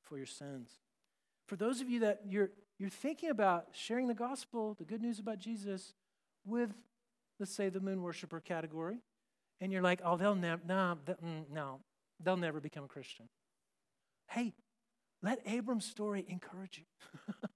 [0.05, 0.71] for your sins.
[1.47, 5.19] For those of you that you're, you're thinking about sharing the gospel, the good news
[5.19, 5.95] about Jesus,
[6.45, 6.71] with,
[7.39, 8.99] let's say, the moon worshiper category,
[9.61, 11.81] and you're like, oh, they'll never, no, mm, no,
[12.23, 13.29] they'll never become a Christian.
[14.29, 14.55] Hey,
[15.23, 17.35] let Abram's story encourage you.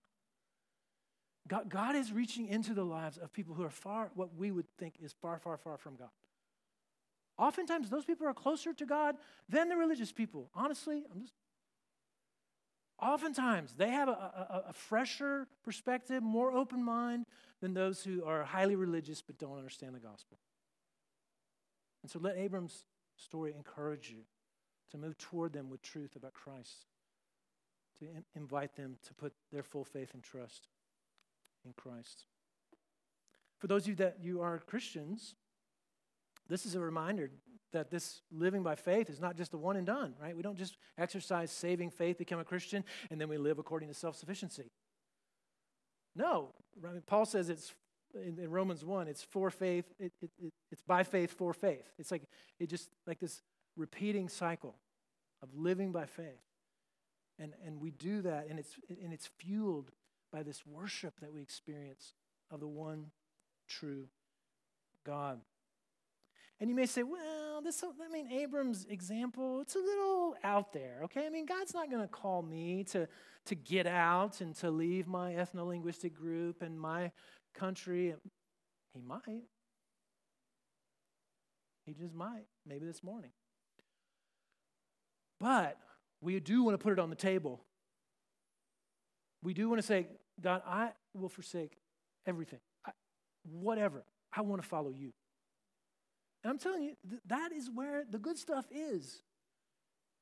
[1.48, 4.66] God, God is reaching into the lives of people who are far, what we would
[4.78, 6.10] think is far, far, far from God.
[7.40, 9.16] Oftentimes, those people are closer to God
[9.48, 10.50] than the religious people.
[10.54, 11.32] Honestly, I'm just.
[13.00, 17.24] Oftentimes, they have a, a, a fresher perspective, more open mind
[17.62, 20.38] than those who are highly religious but don't understand the gospel.
[22.02, 22.84] And so let Abram's
[23.16, 24.24] story encourage you
[24.90, 26.84] to move toward them with truth about Christ,
[28.00, 30.68] to invite them to put their full faith and trust
[31.64, 32.26] in Christ.
[33.58, 35.36] For those of you that you are Christians,
[36.50, 37.30] this is a reminder
[37.72, 40.36] that this living by faith is not just a one and done, right?
[40.36, 43.94] We don't just exercise saving faith, become a Christian, and then we live according to
[43.94, 44.70] self sufficiency.
[46.16, 46.48] No,
[46.86, 47.72] I mean, Paul says it's
[48.14, 51.88] in, in, Romans 1, it's for faith, it, it, it, it's by faith for faith.
[51.98, 52.22] It's like
[52.58, 53.42] it just like this
[53.76, 54.74] repeating cycle
[55.42, 56.42] of living by faith.
[57.38, 59.92] And, and we do that, and it's, and it's fueled
[60.32, 62.14] by this worship that we experience
[62.50, 63.06] of the one
[63.68, 64.08] true
[65.06, 65.40] God.
[66.60, 71.00] And you may say, well, this, I mean, Abram's example, it's a little out there,
[71.04, 71.26] okay?
[71.26, 73.08] I mean, God's not going to call me to,
[73.46, 77.12] to get out and to leave my ethno linguistic group and my
[77.54, 78.14] country.
[78.92, 79.44] He might.
[81.86, 83.30] He just might, maybe this morning.
[85.40, 85.78] But
[86.20, 87.64] we do want to put it on the table.
[89.42, 90.08] We do want to say,
[90.42, 91.78] God, I will forsake
[92.26, 92.90] everything, I,
[93.50, 94.04] whatever.
[94.30, 95.12] I want to follow you.
[96.42, 99.22] And I'm telling you, th- that is where the good stuff is.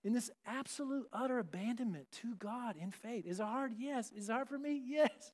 [0.05, 3.27] In this absolute, utter abandonment to God in faith.
[3.27, 3.73] Is it hard?
[3.77, 4.13] Yes.
[4.17, 4.83] Is it hard for me?
[4.87, 5.33] Yes.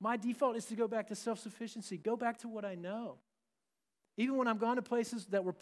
[0.00, 3.18] My default is to go back to self sufficiency, go back to what I know.
[4.16, 5.56] Even when I've gone to places that were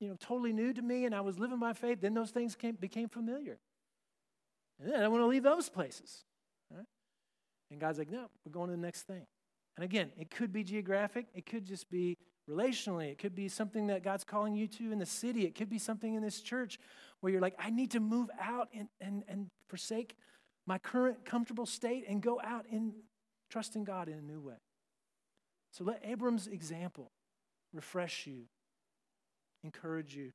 [0.00, 2.54] you know, totally new to me and I was living by faith, then those things
[2.54, 3.58] came, became familiar.
[4.80, 6.24] And then I want to leave those places.
[6.70, 6.86] Right?
[7.70, 9.26] And God's like, no, we're going to the next thing.
[9.76, 12.16] And again, it could be geographic, it could just be
[12.50, 15.70] relationally, it could be something that God's calling you to in the city, it could
[15.70, 16.78] be something in this church
[17.20, 20.16] where you're like, I need to move out and, and, and forsake
[20.66, 22.92] my current comfortable state and go out and
[23.50, 24.60] trust in God in a new way.
[25.72, 27.10] So let Abram's example
[27.72, 28.46] refresh you
[29.64, 30.32] encourage you,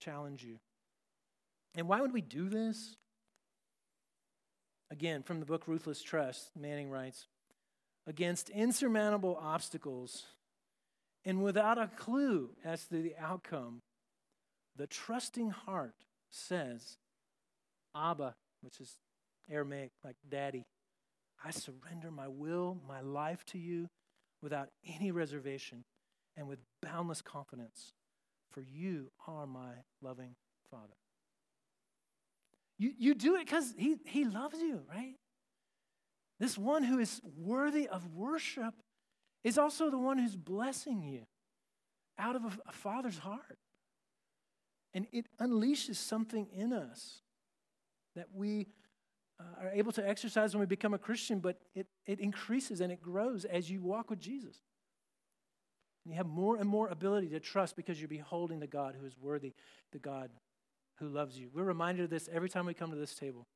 [0.00, 0.58] challenge you.
[1.74, 2.96] And why would we do this?
[4.90, 7.26] Again, from the book Ruthless Trust, Manning writes
[8.06, 10.24] Against insurmountable obstacles
[11.26, 13.82] and without a clue as to the outcome,
[14.76, 15.96] the trusting heart
[16.30, 16.98] says,
[17.94, 18.94] Abba, which is
[19.50, 20.64] Aramaic, like daddy,
[21.44, 23.88] I surrender my will, my life to you
[24.40, 25.84] without any reservation
[26.36, 27.92] and with boundless confidence
[28.52, 30.36] for you are my loving
[30.70, 30.94] Father.
[32.78, 35.16] You, you do it because he, he loves you, right?
[36.38, 38.74] This one who is worthy of worship
[39.46, 41.20] is also the one who's blessing you
[42.18, 43.58] out of a, a father's heart.
[44.92, 47.20] And it unleashes something in us
[48.16, 48.66] that we
[49.38, 52.90] uh, are able to exercise when we become a Christian, but it, it increases and
[52.90, 54.56] it grows as you walk with Jesus.
[56.04, 59.06] And you have more and more ability to trust because you're beholding the God who
[59.06, 59.52] is worthy,
[59.92, 60.30] the God
[60.98, 61.50] who loves you.
[61.54, 63.46] We're reminded of this every time we come to this table.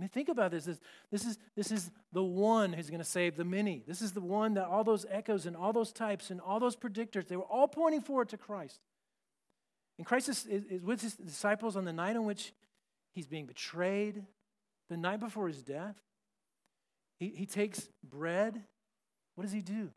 [0.00, 0.64] I mean, think about this.
[0.64, 0.80] This,
[1.10, 3.84] this, is, this is the one who's going to save the many.
[3.86, 6.74] This is the one that all those echoes and all those types and all those
[6.74, 8.80] predictors, they were all pointing forward to Christ.
[9.98, 12.54] And Christ is, is, is with his disciples on the night on which
[13.12, 14.24] he's being betrayed,
[14.88, 15.96] the night before his death.
[17.18, 18.58] He, he takes bread.
[19.34, 19.90] What does he do?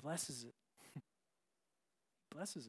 [0.00, 0.54] blesses it.
[2.32, 2.68] blesses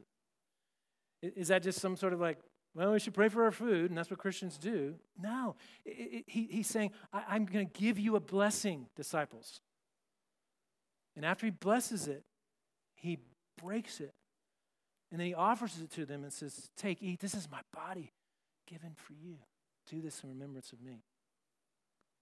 [1.21, 1.33] it.
[1.35, 2.39] Is that just some sort of like,
[2.75, 4.95] well, we should pray for our food, and that's what Christians do?
[5.21, 5.55] No.
[5.85, 9.61] It, it, he, he's saying, I, am going to give you a blessing, disciples.
[11.15, 12.23] And after he blesses it,
[12.95, 13.19] he
[13.61, 14.13] breaks it.
[15.11, 17.19] And then he offers it to them and says, Take, eat.
[17.19, 18.11] This is my body
[18.65, 19.35] given for you.
[19.87, 21.03] Do this in remembrance of me.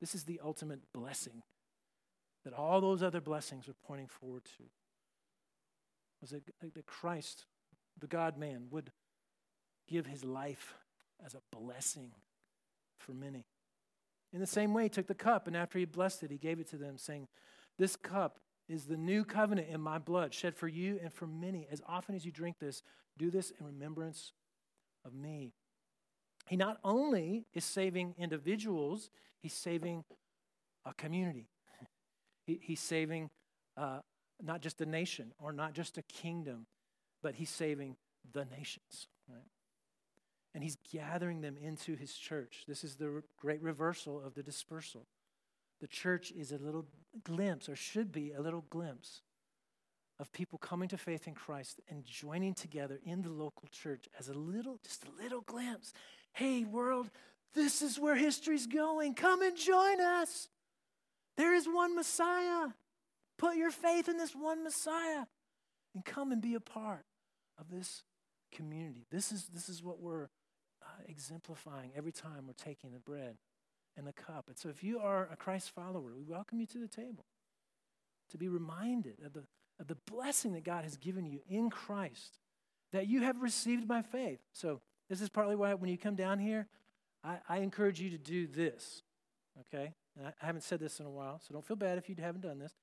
[0.01, 1.43] This is the ultimate blessing
[2.43, 4.63] that all those other blessings are pointing forward to
[6.19, 6.43] was that,
[6.73, 7.45] that Christ,
[7.97, 8.91] the God man, would
[9.88, 10.75] give his life
[11.25, 12.11] as a blessing
[12.97, 13.45] for many.
[14.34, 16.59] In the same way, he took the cup, and after he blessed it, he gave
[16.59, 17.27] it to them, saying,
[17.77, 21.67] This cup is the new covenant in my blood, shed for you and for many.
[21.69, 22.84] As often as you drink this,
[23.17, 24.32] do this in remembrance
[25.05, 25.53] of me.
[26.47, 29.09] He not only is saving individuals,
[29.39, 30.03] he's saving
[30.86, 31.49] a community.
[32.47, 33.29] He, he's saving
[33.77, 33.99] uh,
[34.41, 36.65] not just a nation or not just a kingdom,
[37.21, 37.97] but he's saving
[38.34, 39.45] the nations, right?
[40.53, 42.63] And he's gathering them into his church.
[42.67, 45.05] This is the great reversal of the dispersal.
[45.81, 46.85] the church is a little
[47.23, 49.21] glimpse, or should be a little glimpse,
[50.19, 54.29] of people coming to faith in Christ and joining together in the local church as
[54.29, 55.93] a little, just a little glimpse.
[56.33, 57.09] Hey, world,
[57.55, 59.15] this is where history's going.
[59.15, 60.47] Come and join us.
[61.37, 62.67] There is one Messiah.
[63.39, 65.25] Put your faith in this one Messiah
[65.95, 67.05] and come and be a part
[67.57, 68.03] of this
[68.51, 69.07] community.
[69.09, 70.27] This is, this is what we're
[71.07, 73.37] exemplifying every time we're taking the bread
[73.97, 74.45] and the cup.
[74.47, 77.25] And so, if you are a Christ follower, we welcome you to the table
[78.29, 79.43] to be reminded of the,
[79.79, 82.39] of the blessing that God has given you in Christ
[82.91, 84.39] that you have received by faith.
[84.53, 86.67] So, this is partly why when you come down here,
[87.23, 89.03] I, I encourage you to do this.
[89.59, 89.93] Okay?
[90.17, 92.41] And I, haven't said this in a while, so don't feel bad if you haven't
[92.41, 92.73] done this.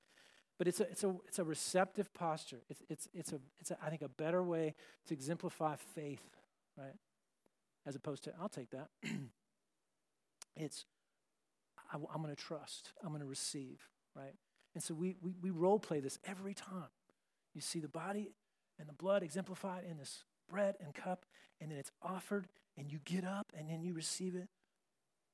[0.57, 2.61] But it's a, it's a, it's a receptive posture.
[2.69, 4.75] It's, it's, it's, a, it's a, I think, a better way
[5.07, 6.21] to exemplify faith,
[6.77, 6.95] right?
[7.89, 8.89] As opposed to, I'll take that.
[10.55, 10.85] it's,
[11.91, 12.91] I, am going to trust.
[13.01, 13.81] I'm going to receive,
[14.15, 14.35] right?
[14.75, 16.91] And so we, we, we role play this every time.
[17.55, 18.29] You see the body
[18.77, 21.25] and the blood exemplified in this bread and cup,
[21.59, 24.49] and then it's offered, and you get up, and then you receive it.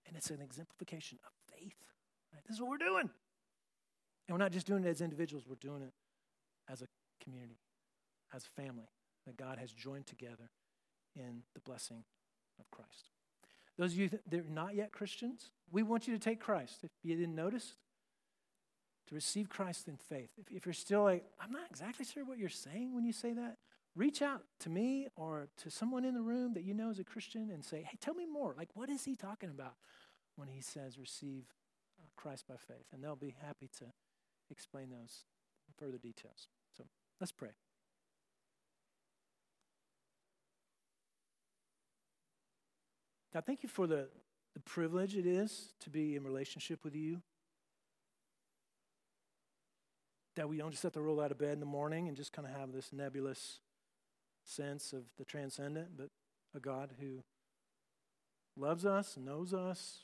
[0.08, 1.76] And it's an exemplification of faith.
[2.34, 2.41] Right?
[2.47, 3.10] This is what we're doing.
[4.28, 5.91] And we're not just doing it as individuals, we're doing it
[6.72, 6.88] as a
[7.22, 7.60] community,
[8.34, 8.88] as a family
[9.26, 10.51] that God has joined together
[11.18, 12.06] in the blessing
[12.60, 13.10] of Christ.
[13.78, 16.84] Those of you that are not yet Christians, we want you to take Christ.
[16.84, 17.76] If you didn't notice,
[19.08, 20.30] to receive Christ in faith.
[20.38, 23.34] If, if, you're still like, I'm not exactly sure what you're saying when you say
[23.34, 23.58] that,
[23.95, 27.03] reach out to me or to someone in the room that you know is a
[27.03, 28.56] Christian and say, hey, tell me more.
[28.58, 29.76] Like, what is he talking about
[30.36, 31.43] when he says receive
[31.99, 32.88] uh, Christ by faith?
[32.93, 33.86] And they'll be happy to
[34.49, 35.24] explain those
[35.78, 36.47] further details.
[36.76, 36.86] So
[37.20, 37.51] let's pray.
[43.36, 44.07] God, thank you for the,
[44.53, 47.21] the privilege it is to be in relationship with you.
[50.38, 52.31] That we don't just have to roll out of bed in the morning and just
[52.31, 53.59] kind of have this nebulous
[54.45, 56.11] sense of the transcendent, but
[56.55, 57.23] a God who
[58.55, 59.97] loves us, knows us,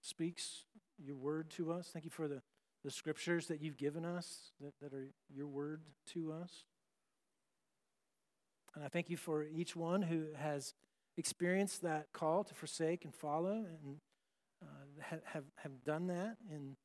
[0.00, 0.64] speaks
[0.98, 1.90] your word to us.
[1.92, 2.40] Thank you for the,
[2.82, 5.82] the scriptures that you've given us that, that are your word
[6.14, 6.64] to us.
[8.74, 10.72] And I thank you for each one who has
[11.16, 13.96] experienced that call to forsake and follow and
[14.62, 16.76] uh, have, have done that in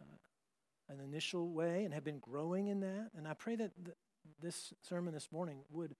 [0.00, 3.10] uh, an initial way and have been growing in that.
[3.16, 3.96] And I pray that th-
[4.40, 5.94] this sermon this morning would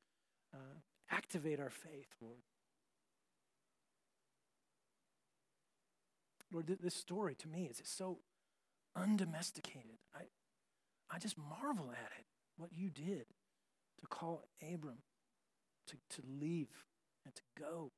[0.54, 0.78] uh,
[1.10, 2.40] activate our faith, Lord.
[6.52, 8.18] Lord, th- this story to me is so
[8.96, 9.98] undomesticated.
[10.14, 10.22] I,
[11.14, 12.24] I just marvel at it,
[12.56, 13.26] what you did
[14.00, 14.98] to call Abram
[15.86, 16.68] to, to leave
[17.24, 17.92] and to go.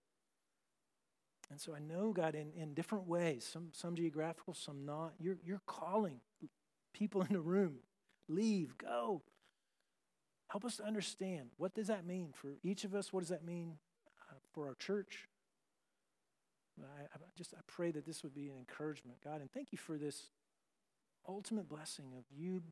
[1.50, 5.38] And so I know, God, in, in different ways, some, some geographical, some not, you're,
[5.44, 6.20] you're calling
[6.94, 7.76] people in the room
[8.28, 9.22] leave, go.
[10.48, 13.12] Help us to understand what does that mean for each of us?
[13.12, 13.78] What does that mean
[14.30, 15.28] uh, for our church?
[16.80, 19.78] I, I just I pray that this would be an encouragement, God, and thank you
[19.78, 20.30] for this
[21.28, 22.62] ultimate blessing of you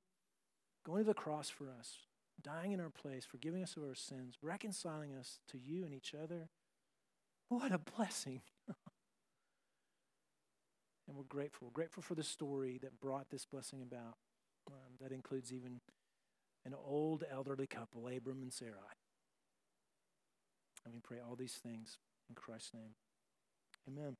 [0.84, 1.96] going to the cross for us,
[2.42, 6.14] dying in our place, forgiving us of our sins, reconciling us to you and each
[6.14, 6.48] other.
[7.48, 8.42] What a blessing.
[11.08, 11.68] and we're grateful.
[11.68, 14.14] We're grateful for the story that brought this blessing about.
[14.68, 15.80] Um, that includes even
[16.64, 19.00] an old elderly couple, Abram and Sarai.
[20.84, 22.94] And we pray all these things in Christ's name.
[23.88, 24.16] Amen.